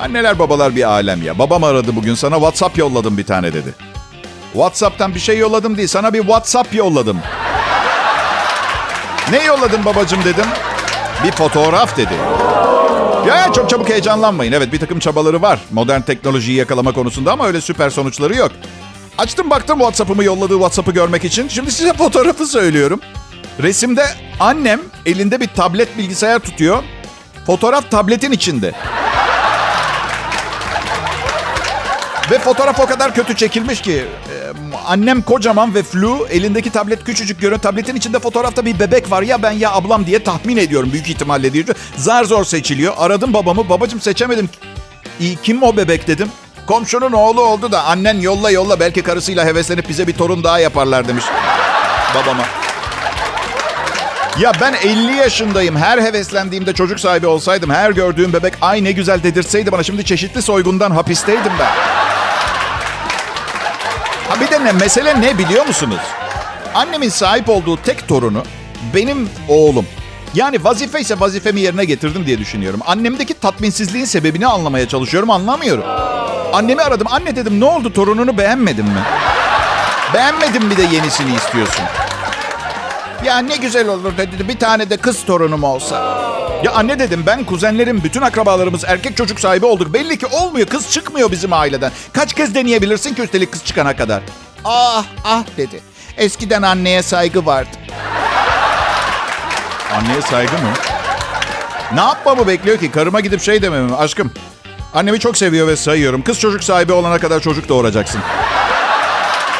Anneler 0.00 0.38
babalar 0.38 0.76
bir 0.76 0.82
alem 0.82 1.22
ya. 1.22 1.38
Babam 1.38 1.64
aradı 1.64 1.96
bugün 1.96 2.14
sana 2.14 2.34
WhatsApp 2.34 2.78
yolladım 2.78 3.18
bir 3.18 3.26
tane 3.26 3.52
dedi. 3.52 3.74
WhatsApp'tan 4.52 5.14
bir 5.14 5.20
şey 5.20 5.38
yolladım 5.38 5.76
değil 5.76 5.88
sana 5.88 6.12
bir 6.12 6.20
WhatsApp 6.20 6.74
yolladım. 6.74 7.20
Ne 9.30 9.44
yolladın 9.44 9.84
babacım 9.84 10.24
dedim. 10.24 10.46
Bir 11.24 11.30
fotoğraf 11.32 11.96
dedi. 11.96 12.14
Ya 13.28 13.52
çok 13.52 13.70
çabuk 13.70 13.88
heyecanlanmayın. 13.88 14.52
Evet 14.52 14.72
bir 14.72 14.80
takım 14.80 14.98
çabaları 14.98 15.42
var 15.42 15.58
modern 15.70 16.00
teknolojiyi 16.00 16.56
yakalama 16.58 16.92
konusunda 16.92 17.32
ama 17.32 17.46
öyle 17.46 17.60
süper 17.60 17.90
sonuçları 17.90 18.36
yok. 18.36 18.52
Açtım 19.18 19.50
baktım 19.50 19.78
WhatsApp'ımı 19.78 20.24
yolladığı 20.24 20.54
WhatsApp'ı 20.54 20.92
görmek 20.92 21.24
için. 21.24 21.48
Şimdi 21.48 21.70
size 21.70 21.92
fotoğrafı 21.98 22.46
söylüyorum. 22.46 23.00
Resimde 23.62 24.04
annem 24.40 24.80
elinde 25.06 25.40
bir 25.40 25.48
tablet 25.48 25.98
bilgisayar 25.98 26.38
tutuyor. 26.38 26.82
Fotoğraf 27.46 27.90
tabletin 27.90 28.32
içinde. 28.32 28.72
Ve 32.30 32.38
fotoğraf 32.38 32.80
o 32.80 32.86
kadar 32.86 33.14
kötü 33.14 33.36
çekilmiş 33.36 33.80
ki 33.80 34.04
annem 34.86 35.22
kocaman 35.22 35.74
ve 35.74 35.82
flu, 35.82 36.26
elindeki 36.30 36.70
tablet 36.70 37.04
küçücük 37.04 37.40
görüyor. 37.40 37.60
Tabletin 37.60 37.96
içinde 37.96 38.18
fotoğrafta 38.18 38.64
bir 38.64 38.78
bebek 38.78 39.10
var 39.10 39.22
ya 39.22 39.42
ben 39.42 39.50
ya 39.52 39.72
ablam 39.72 40.06
diye 40.06 40.24
tahmin 40.24 40.56
ediyorum 40.56 40.92
büyük 40.92 41.08
ihtimalle 41.08 41.52
diyor. 41.52 41.66
Zar 41.96 42.24
zor 42.24 42.44
seçiliyor. 42.44 42.94
Aradım 42.98 43.34
babamı. 43.34 43.68
Babacım 43.68 44.00
seçemedim. 44.00 44.50
İyi, 45.20 45.36
kim 45.36 45.62
o 45.62 45.76
bebek 45.76 46.06
dedim. 46.06 46.28
Komşunun 46.66 47.12
oğlu 47.12 47.42
oldu 47.42 47.72
da 47.72 47.84
annen 47.84 48.20
yolla 48.20 48.50
yolla 48.50 48.80
belki 48.80 49.02
karısıyla 49.02 49.44
heveslenip 49.44 49.88
bize 49.88 50.06
bir 50.06 50.12
torun 50.12 50.44
daha 50.44 50.58
yaparlar 50.58 51.08
demiş 51.08 51.24
babama. 52.14 52.42
Ya 54.38 54.52
ben 54.60 54.72
50 54.72 55.16
yaşındayım. 55.16 55.76
Her 55.76 55.98
heveslendiğimde 55.98 56.72
çocuk 56.72 57.00
sahibi 57.00 57.26
olsaydım, 57.26 57.70
her 57.70 57.90
gördüğüm 57.90 58.32
bebek 58.32 58.54
ay 58.60 58.84
ne 58.84 58.92
güzel 58.92 59.22
dedirseydi 59.22 59.72
bana. 59.72 59.82
Şimdi 59.82 60.04
çeşitli 60.04 60.42
soygundan 60.42 60.90
hapisteydim 60.90 61.52
ben. 61.58 61.99
Bir 64.40 64.50
de 64.50 64.64
ne, 64.64 64.72
mesele 64.72 65.20
ne 65.20 65.38
biliyor 65.38 65.66
musunuz? 65.66 66.00
Annemin 66.74 67.08
sahip 67.08 67.48
olduğu 67.48 67.76
tek 67.76 68.08
torunu 68.08 68.42
benim 68.94 69.28
oğlum. 69.48 69.86
Yani 70.34 70.64
vazife 70.64 71.00
ise 71.00 71.20
vazifemi 71.20 71.60
yerine 71.60 71.84
getirdim 71.84 72.26
diye 72.26 72.38
düşünüyorum. 72.38 72.80
Annemdeki 72.86 73.34
tatminsizliğin 73.34 74.04
sebebini 74.04 74.46
anlamaya 74.46 74.88
çalışıyorum, 74.88 75.30
anlamıyorum. 75.30 75.84
Annemi 76.52 76.82
aradım. 76.82 77.06
Anne 77.10 77.36
dedim 77.36 77.60
ne 77.60 77.64
oldu 77.64 77.92
torununu 77.92 78.38
beğenmedin 78.38 78.84
mi? 78.84 79.00
Beğenmedin 80.14 80.64
mi 80.64 80.76
de 80.76 80.82
yenisini 80.82 81.34
istiyorsun? 81.36 81.84
Ya 83.24 83.38
ne 83.38 83.56
güzel 83.56 83.88
olur 83.88 84.16
dedi. 84.16 84.48
Bir 84.48 84.58
tane 84.58 84.90
de 84.90 84.96
kız 84.96 85.24
torunum 85.24 85.64
olsa. 85.64 86.20
Ya 86.64 86.72
anne 86.72 86.98
dedim 86.98 87.22
ben 87.26 87.44
kuzenlerim 87.44 88.04
bütün 88.04 88.22
akrabalarımız 88.22 88.84
erkek 88.84 89.16
çocuk 89.16 89.40
sahibi 89.40 89.66
olduk. 89.66 89.94
Belli 89.94 90.18
ki 90.18 90.26
olmuyor 90.26 90.66
kız 90.66 90.90
çıkmıyor 90.90 91.30
bizim 91.30 91.52
aileden. 91.52 91.92
Kaç 92.12 92.34
kez 92.34 92.54
deneyebilirsin 92.54 93.14
ki 93.14 93.22
üstelik 93.22 93.52
kız 93.52 93.64
çıkana 93.64 93.96
kadar. 93.96 94.22
Ah 94.64 95.04
ah 95.24 95.42
dedi. 95.56 95.80
Eskiden 96.16 96.62
anneye 96.62 97.02
saygı 97.02 97.46
vardı. 97.46 97.70
Anneye 99.94 100.22
saygı 100.22 100.52
mı? 100.52 100.72
Ne 101.94 102.00
yapmamı 102.00 102.46
bekliyor 102.46 102.78
ki? 102.78 102.90
Karıma 102.90 103.20
gidip 103.20 103.42
şey 103.42 103.62
dememi. 103.62 103.94
Aşkım 103.94 104.32
annemi 104.94 105.20
çok 105.20 105.36
seviyor 105.36 105.66
ve 105.68 105.76
sayıyorum. 105.76 106.22
Kız 106.22 106.40
çocuk 106.40 106.64
sahibi 106.64 106.92
olana 106.92 107.18
kadar 107.18 107.40
çocuk 107.40 107.68
doğuracaksın. 107.68 108.20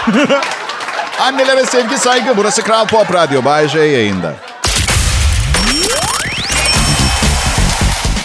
Annelere 1.21 1.67
sevgi 1.67 1.99
saygı. 1.99 2.37
Burası 2.37 2.63
Kral 2.63 2.87
Pop 2.87 3.15
Radyo. 3.15 3.45
Bay 3.45 3.69
J 3.69 3.81
yayında. 3.81 4.33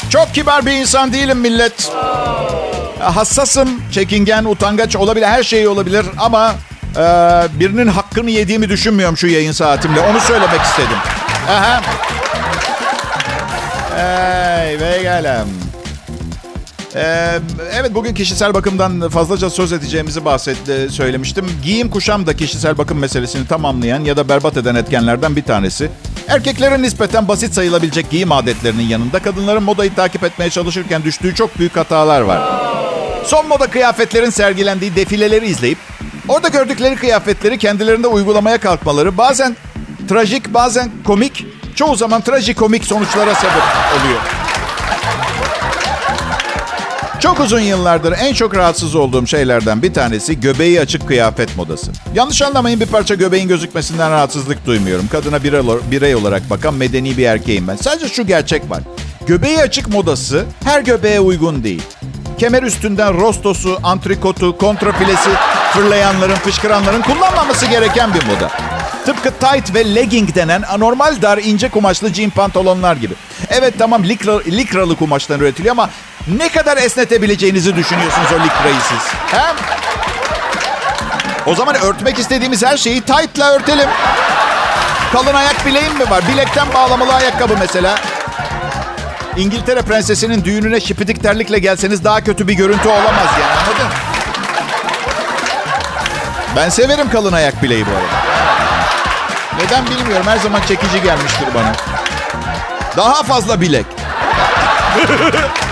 Çok 0.09 0.33
kibar 0.33 0.65
bir 0.65 0.71
insan 0.71 1.13
değilim 1.13 1.37
millet. 1.37 1.91
Hassasım, 2.99 3.69
çekingen, 3.91 4.45
utangaç 4.45 4.95
olabilir. 4.95 5.25
Her 5.25 5.43
şey 5.43 5.67
olabilir 5.67 6.05
ama 6.17 6.55
e, 6.97 7.01
birinin 7.59 7.87
hakkını 7.87 8.29
yediğimi 8.29 8.69
düşünmüyorum 8.69 9.17
şu 9.17 9.27
yayın 9.27 9.51
saatimle. 9.51 9.99
Onu 9.99 10.19
söylemek 10.19 10.61
istedim. 10.61 10.97
Aha. 11.49 11.81
Hey, 13.95 14.79
ve 14.79 14.99
gelem. 15.01 15.64
Ee, 16.95 17.39
evet 17.73 17.93
bugün 17.93 18.13
kişisel 18.13 18.53
bakımdan 18.53 19.09
fazlaca 19.09 19.49
söz 19.49 19.71
edeceğimizi 19.73 20.25
bahsetti, 20.25 20.87
söylemiştim. 20.89 21.45
Giyim 21.63 21.89
kuşam 21.89 22.27
da 22.27 22.35
kişisel 22.35 22.77
bakım 22.77 22.99
meselesini 22.99 23.47
tamamlayan 23.47 23.99
ya 24.03 24.17
da 24.17 24.29
berbat 24.29 24.57
eden 24.57 24.75
etkenlerden 24.75 25.35
bir 25.35 25.43
tanesi. 25.43 25.89
Erkeklerin 26.27 26.83
nispeten 26.83 27.27
basit 27.27 27.53
sayılabilecek 27.53 28.09
giyim 28.09 28.31
adetlerinin 28.31 28.83
yanında 28.83 29.19
kadınların 29.19 29.63
modayı 29.63 29.95
takip 29.95 30.23
etmeye 30.23 30.49
çalışırken 30.49 31.03
düştüğü 31.03 31.35
çok 31.35 31.59
büyük 31.59 31.77
hatalar 31.77 32.21
var. 32.21 32.41
Son 33.25 33.47
moda 33.47 33.67
kıyafetlerin 33.67 34.29
sergilendiği 34.29 34.95
defileleri 34.95 35.47
izleyip 35.47 35.77
orada 36.27 36.47
gördükleri 36.47 36.95
kıyafetleri 36.95 37.57
kendilerinde 37.57 38.07
uygulamaya 38.07 38.57
kalkmaları 38.57 39.17
bazen 39.17 39.55
trajik 40.09 40.53
bazen 40.53 40.91
komik 41.05 41.45
çoğu 41.75 41.95
zaman 41.95 42.21
trajikomik 42.21 42.85
sonuçlara 42.85 43.35
sebep 43.35 43.63
oluyor. 43.99 44.44
Çok 47.25 47.39
uzun 47.39 47.59
yıllardır 47.59 48.13
en 48.19 48.33
çok 48.33 48.55
rahatsız 48.55 48.95
olduğum 48.95 49.27
şeylerden 49.27 49.81
bir 49.81 49.93
tanesi 49.93 50.39
göbeği 50.39 50.81
açık 50.81 51.07
kıyafet 51.07 51.57
modası. 51.57 51.91
Yanlış 52.15 52.41
anlamayın 52.41 52.79
bir 52.79 52.85
parça 52.85 53.15
göbeğin 53.15 53.47
gözükmesinden 53.47 54.11
rahatsızlık 54.11 54.65
duymuyorum. 54.65 55.07
Kadına 55.07 55.43
birey 55.91 56.15
olarak 56.15 56.49
bakan 56.49 56.73
medeni 56.73 57.17
bir 57.17 57.25
erkeğim 57.25 57.67
ben. 57.67 57.75
Sadece 57.75 58.09
şu 58.09 58.27
gerçek 58.27 58.69
var. 58.69 58.83
Göbeği 59.27 59.57
açık 59.57 59.89
modası 59.89 60.45
her 60.63 60.81
göbeğe 60.81 61.19
uygun 61.19 61.63
değil. 61.63 61.81
Kemer 62.37 62.63
üstünden 62.63 63.13
rostosu, 63.13 63.79
antrikotu, 63.83 64.57
kontrafilesi 64.57 65.29
fırlayanların, 65.73 66.35
fışkıranların 66.35 67.01
kullanmaması 67.01 67.65
gereken 67.65 68.13
bir 68.13 68.25
moda. 68.25 68.51
Tıpkı 69.05 69.31
tight 69.31 69.75
ve 69.75 69.95
legging 69.95 70.35
denen 70.35 70.61
anormal 70.61 71.21
dar 71.21 71.37
ince 71.37 71.69
kumaşlı 71.69 72.13
jean 72.13 72.29
pantolonlar 72.29 72.95
gibi. 72.95 73.13
Evet 73.49 73.73
tamam 73.77 74.03
likra, 74.03 74.39
likralı 74.39 74.95
kumaştan 74.95 75.39
üretiliyor 75.39 75.71
ama 75.71 75.89
ne 76.27 76.49
kadar 76.49 76.77
esnetebileceğinizi 76.77 77.75
düşünüyorsunuz 77.75 78.27
o 78.31 78.35
likrayı 78.35 78.81
siz? 78.89 79.13
He? 79.39 79.45
O 81.45 81.55
zaman 81.55 81.75
örtmek 81.75 82.19
istediğimiz 82.19 82.65
her 82.65 82.77
şeyi 82.77 83.01
tight'la 83.01 83.51
örtelim. 83.51 83.89
Kalın 85.13 85.33
ayak 85.33 85.65
bileğim 85.65 85.93
mi 85.93 86.09
var? 86.09 86.23
Bilekten 86.27 86.73
bağlamalı 86.73 87.13
ayakkabı 87.13 87.53
mesela. 87.59 87.95
İngiltere 89.37 89.81
prensesinin 89.81 90.43
düğününe 90.43 90.79
şipidik 90.79 91.23
terlikle 91.23 91.59
gelseniz 91.59 92.03
daha 92.03 92.23
kötü 92.23 92.47
bir 92.47 92.53
görüntü 92.53 92.89
olamaz 92.89 93.29
yani 93.41 93.51
anladın? 93.51 93.87
Ben 96.55 96.69
severim 96.69 97.09
kalın 97.09 97.33
ayak 97.33 97.63
bileği 97.63 97.85
bu 97.85 97.91
arada. 97.91 98.25
Neden 99.63 99.85
bilmiyorum 99.85 100.25
her 100.27 100.37
zaman 100.37 100.61
çekici 100.67 101.01
gelmiştir 101.01 101.47
bana. 101.55 101.71
Daha 102.97 103.23
fazla 103.23 103.61
bilek. 103.61 103.85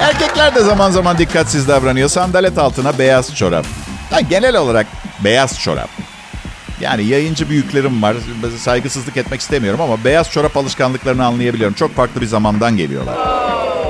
Erkekler 0.00 0.54
de 0.54 0.60
zaman 0.60 0.90
zaman 0.90 1.18
dikkatsiz 1.18 1.68
davranıyor. 1.68 2.08
Sandalet 2.08 2.58
altına 2.58 2.98
beyaz 2.98 3.34
çorap. 3.34 3.66
Yani 4.12 4.28
genel 4.28 4.56
olarak 4.56 4.86
beyaz 5.24 5.60
çorap. 5.60 5.88
Yani 6.80 7.04
yayıncı 7.04 7.48
büyüklerim 7.50 8.02
var. 8.02 8.16
Saygısızlık 8.58 9.16
etmek 9.16 9.40
istemiyorum 9.40 9.80
ama 9.80 10.04
beyaz 10.04 10.30
çorap 10.30 10.56
alışkanlıklarını 10.56 11.26
anlayabiliyorum. 11.26 11.74
Çok 11.74 11.94
farklı 11.96 12.20
bir 12.20 12.26
zamandan 12.26 12.76
geliyorlar. 12.76 13.14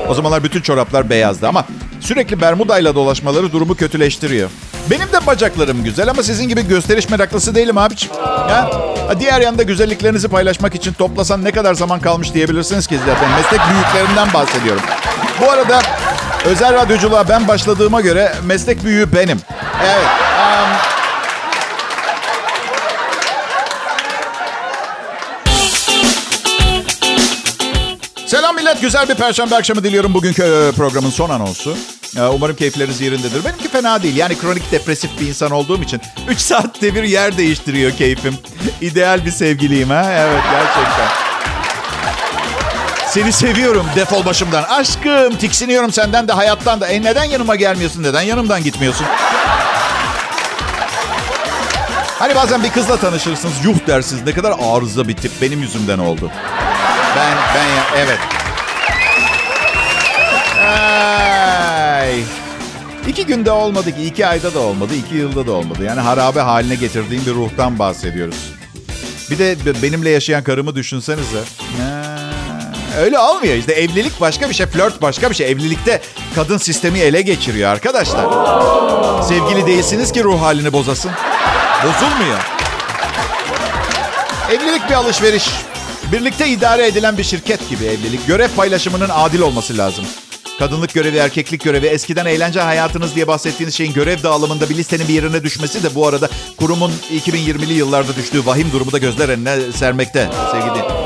O 0.08 0.14
zamanlar 0.14 0.44
bütün 0.44 0.60
çoraplar 0.60 1.10
beyazdı 1.10 1.48
ama 1.48 1.64
sürekli 2.00 2.40
bermudayla 2.40 2.94
dolaşmaları 2.94 3.52
durumu 3.52 3.74
kötüleştiriyor. 3.74 4.50
Benim 4.90 5.12
de 5.12 5.26
bacaklarım 5.26 5.84
güzel 5.84 6.10
ama 6.10 6.22
sizin 6.22 6.48
gibi 6.48 6.68
gösteriş 6.68 7.08
meraklısı 7.08 7.54
değilim 7.54 7.78
abiciğim. 7.78 8.16
Ya? 8.48 8.70
Diğer 9.20 9.40
yanda 9.40 9.62
güzelliklerinizi 9.62 10.28
paylaşmak 10.28 10.74
için 10.74 10.92
toplasan 10.92 11.44
ne 11.44 11.50
kadar 11.50 11.74
zaman 11.74 12.00
kalmış 12.00 12.34
diyebilirsiniz 12.34 12.86
ki 12.86 12.98
zaten. 13.06 13.30
Meslek 13.30 13.60
büyüklerinden 13.70 14.34
bahsediyorum. 14.34 14.82
Bu 15.40 15.50
arada 15.50 15.82
özel 16.44 16.74
radyoculuğa 16.74 17.28
ben 17.28 17.48
başladığıma 17.48 18.00
göre 18.00 18.32
meslek 18.44 18.84
büyüğü 18.84 19.12
benim. 19.12 19.40
Evet. 19.82 20.06
Um... 20.38 20.98
Selam 28.26 28.56
millet. 28.56 28.80
Güzel 28.80 29.08
bir 29.08 29.14
perşembe 29.14 29.54
akşamı 29.56 29.84
diliyorum 29.84 30.14
bugünkü 30.14 30.72
programın 30.76 31.10
son 31.10 31.30
anonsu. 31.30 31.76
Umarım 32.34 32.56
keyifleriniz 32.56 33.00
yerindedir. 33.00 33.44
Benimki 33.44 33.68
fena 33.68 34.02
değil. 34.02 34.16
Yani 34.16 34.38
kronik 34.38 34.72
depresif 34.72 35.10
bir 35.20 35.26
insan 35.26 35.50
olduğum 35.50 35.82
için 35.82 36.00
3 36.28 36.38
saatte 36.40 36.94
bir 36.94 37.02
yer 37.02 37.36
değiştiriyor 37.36 37.92
keyfim. 37.92 38.38
İdeal 38.80 39.24
bir 39.24 39.30
sevgiliyim 39.30 39.90
ha. 39.90 40.06
Evet 40.12 40.42
gerçekten. 40.52 41.27
Seni 43.10 43.32
seviyorum 43.32 43.86
defol 43.96 44.24
başımdan. 44.24 44.62
Aşkım 44.62 45.36
tiksiniyorum 45.36 45.92
senden 45.92 46.28
de 46.28 46.32
hayattan 46.32 46.80
da. 46.80 46.86
E 46.86 47.02
neden 47.02 47.24
yanıma 47.24 47.56
gelmiyorsun? 47.56 48.02
Neden 48.02 48.22
yanımdan 48.22 48.64
gitmiyorsun? 48.64 49.06
Hani 52.18 52.34
bazen 52.34 52.62
bir 52.62 52.70
kızla 52.70 52.96
tanışırsınız. 52.96 53.54
Yuh 53.64 53.86
dersiniz. 53.86 54.22
Ne 54.26 54.32
kadar 54.32 54.54
arıza 54.62 55.08
bir 55.08 55.16
tip. 55.16 55.32
Benim 55.42 55.62
yüzümden 55.62 55.98
oldu. 55.98 56.30
Ben, 57.16 57.36
ben 57.54 57.64
ya, 57.64 57.84
evet. 57.96 58.18
Ay. 60.66 62.22
İki 63.08 63.26
günde 63.26 63.50
olmadı 63.50 63.96
ki, 63.96 64.02
iki 64.02 64.26
ayda 64.26 64.54
da 64.54 64.58
olmadı, 64.58 64.94
iki 64.94 65.14
yılda 65.14 65.46
da 65.46 65.52
olmadı. 65.52 65.84
Yani 65.84 66.00
harabe 66.00 66.40
haline 66.40 66.74
getirdiğim 66.74 67.26
bir 67.26 67.34
ruhtan 67.34 67.78
bahsediyoruz. 67.78 68.52
Bir 69.30 69.38
de 69.38 69.82
benimle 69.82 70.10
yaşayan 70.10 70.44
karımı 70.44 70.74
düşünsenize. 70.74 71.40
Öyle 72.98 73.18
olmuyor 73.18 73.54
işte 73.54 73.72
evlilik 73.72 74.20
başka 74.20 74.48
bir 74.48 74.54
şey, 74.54 74.66
flört 74.66 75.02
başka 75.02 75.30
bir 75.30 75.34
şey. 75.34 75.50
Evlilikte 75.50 76.00
kadın 76.34 76.58
sistemi 76.58 76.98
ele 76.98 77.22
geçiriyor 77.22 77.70
arkadaşlar. 77.70 78.26
Sevgili 79.22 79.66
değilsiniz 79.66 80.12
ki 80.12 80.24
ruh 80.24 80.42
halini 80.42 80.72
bozasın. 80.72 81.10
Bozulmuyor. 81.84 82.38
Evlilik 84.50 84.88
bir 84.90 84.94
alışveriş. 84.94 85.48
Birlikte 86.12 86.48
idare 86.48 86.86
edilen 86.86 87.18
bir 87.18 87.24
şirket 87.24 87.68
gibi 87.68 87.84
evlilik. 87.84 88.26
Görev 88.26 88.48
paylaşımının 88.48 89.08
adil 89.12 89.40
olması 89.40 89.78
lazım. 89.78 90.04
Kadınlık 90.58 90.94
görevi, 90.94 91.16
erkeklik 91.16 91.64
görevi, 91.64 91.86
eskiden 91.86 92.26
eğlence 92.26 92.60
hayatınız 92.60 93.14
diye 93.14 93.26
bahsettiğiniz 93.26 93.74
şeyin 93.74 93.92
görev 93.92 94.22
dağılımında 94.22 94.70
bir 94.70 94.76
listenin 94.76 95.08
bir 95.08 95.14
yerine 95.14 95.42
düşmesi 95.42 95.82
de 95.82 95.94
bu 95.94 96.06
arada 96.06 96.28
kurumun 96.56 96.92
2020'li 97.12 97.72
yıllarda 97.72 98.16
düştüğü 98.16 98.46
vahim 98.46 98.72
durumu 98.72 98.92
da 98.92 98.98
gözler 98.98 99.28
önüne 99.28 99.72
sermekte 99.72 100.30
sevgili. 100.52 100.97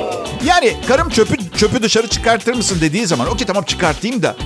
Yani 0.45 0.77
karım 0.89 1.09
çöpü 1.09 1.37
çöpü 1.57 1.83
dışarı 1.83 2.09
çıkartır 2.09 2.55
mısın 2.55 2.79
dediği 2.81 3.07
zaman 3.07 3.29
okey 3.29 3.47
tamam 3.47 3.65
çıkartayım 3.65 4.23
da 4.23 4.37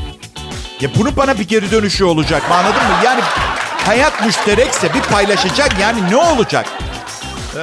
ya 0.80 0.90
bunu 0.98 1.16
bana 1.16 1.38
bir 1.38 1.48
geri 1.48 1.70
dönüşü 1.70 2.04
olacak 2.04 2.48
mı 2.48 2.54
anladın 2.54 2.82
mı? 2.82 2.94
Yani 3.04 3.20
hayat 3.86 4.26
müşterekse 4.26 4.94
bir 4.94 5.00
paylaşacak 5.00 5.80
yani 5.80 6.10
ne 6.10 6.16
olacak? 6.16 6.66
Ee, 7.56 7.60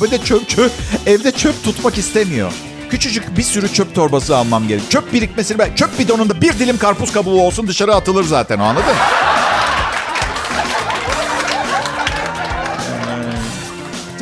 böyle 0.00 0.18
çöp 0.24 0.48
çöp 0.48 0.72
evde 1.06 1.32
çöp 1.32 1.64
tutmak 1.64 1.98
istemiyor. 1.98 2.52
Küçücük 2.90 3.36
bir 3.36 3.42
sürü 3.42 3.72
çöp 3.72 3.94
torbası 3.94 4.36
almam 4.36 4.68
gerek. 4.68 4.90
Çöp 4.90 5.12
birikmesini 5.12 5.58
ben 5.58 5.74
çöp 5.74 5.98
bidonunda 5.98 6.40
bir 6.40 6.52
dilim 6.58 6.78
karpuz 6.78 7.12
kabuğu 7.12 7.42
olsun 7.42 7.68
dışarı 7.68 7.94
atılır 7.94 8.24
zaten 8.24 8.58
o 8.58 8.62
anladın? 8.62 8.84
Ee, 8.90 9.21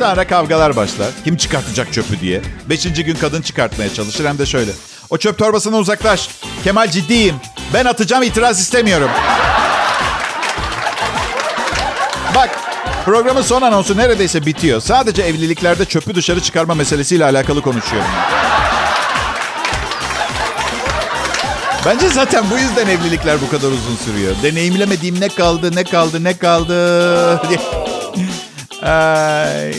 sonra 0.01 0.27
kavgalar 0.27 0.75
başlar. 0.75 1.07
Kim 1.23 1.37
çıkartacak 1.37 1.93
çöpü 1.93 2.19
diye. 2.19 2.41
Beşinci 2.69 3.03
gün 3.03 3.15
kadın 3.15 3.41
çıkartmaya 3.41 3.93
çalışır 3.93 4.25
hem 4.25 4.37
de 4.37 4.45
şöyle. 4.45 4.71
O 5.09 5.17
çöp 5.17 5.37
torbasına 5.37 5.77
uzaklaş. 5.77 6.29
Kemal 6.63 6.91
ciddiyim. 6.91 7.35
Ben 7.73 7.85
atacağım 7.85 8.23
itiraz 8.23 8.59
istemiyorum. 8.59 9.09
Programın 13.05 13.41
son 13.41 13.61
anonsu 13.61 13.97
neredeyse 13.97 14.45
bitiyor. 14.45 14.81
Sadece 14.81 15.21
evliliklerde 15.21 15.85
çöpü 15.85 16.15
dışarı 16.15 16.41
çıkarma 16.41 16.75
meselesiyle 16.75 17.25
alakalı 17.25 17.61
konuşuyorum. 17.61 18.09
Bence 21.85 22.09
zaten 22.09 22.45
bu 22.51 22.57
yüzden 22.57 22.87
evlilikler 22.87 23.41
bu 23.41 23.49
kadar 23.49 23.67
uzun 23.67 23.95
sürüyor. 23.95 24.35
Deneyimlemediğim 24.43 25.21
ne 25.21 25.29
kaldı, 25.29 25.75
ne 25.75 25.83
kaldı, 25.83 26.23
ne 26.23 26.37
kaldı. 26.37 27.90
Ay. 28.81 29.73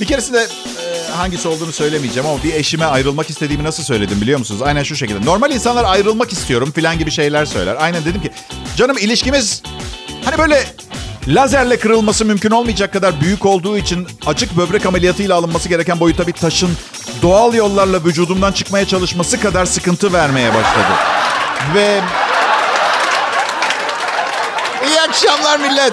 Bir 0.00 0.06
keresinde 0.06 0.38
e, 0.38 1.12
hangisi 1.12 1.48
olduğunu 1.48 1.72
söylemeyeceğim 1.72 2.28
ama 2.28 2.42
bir 2.42 2.54
eşime 2.54 2.84
ayrılmak 2.84 3.30
istediğimi 3.30 3.64
nasıl 3.64 3.82
söyledim 3.82 4.20
biliyor 4.20 4.38
musunuz? 4.38 4.62
Aynen 4.62 4.82
şu 4.82 4.96
şekilde. 4.96 5.26
Normal 5.26 5.50
insanlar 5.50 5.84
ayrılmak 5.84 6.32
istiyorum 6.32 6.72
falan 6.72 6.98
gibi 6.98 7.10
şeyler 7.10 7.44
söyler. 7.44 7.76
Aynen 7.80 8.04
dedim 8.04 8.22
ki 8.22 8.30
canım 8.76 8.98
ilişkimiz 8.98 9.62
hani 10.24 10.38
böyle 10.38 10.64
lazerle 11.28 11.78
kırılması 11.78 12.24
mümkün 12.24 12.50
olmayacak 12.50 12.92
kadar 12.92 13.20
büyük 13.20 13.46
olduğu 13.46 13.78
için 13.78 14.08
açık 14.26 14.56
böbrek 14.56 14.86
ameliyatıyla 14.86 15.34
alınması 15.36 15.68
gereken 15.68 16.00
boyuta 16.00 16.26
bir 16.26 16.32
taşın 16.32 16.70
doğal 17.22 17.54
yollarla 17.54 18.04
vücudumdan 18.04 18.52
çıkmaya 18.52 18.86
çalışması 18.86 19.40
kadar 19.40 19.66
sıkıntı 19.66 20.12
vermeye 20.12 20.54
başladı. 20.54 20.94
Ve 21.74 22.00
iyi 24.88 25.00
akşamlar 25.00 25.58
millet. 25.58 25.92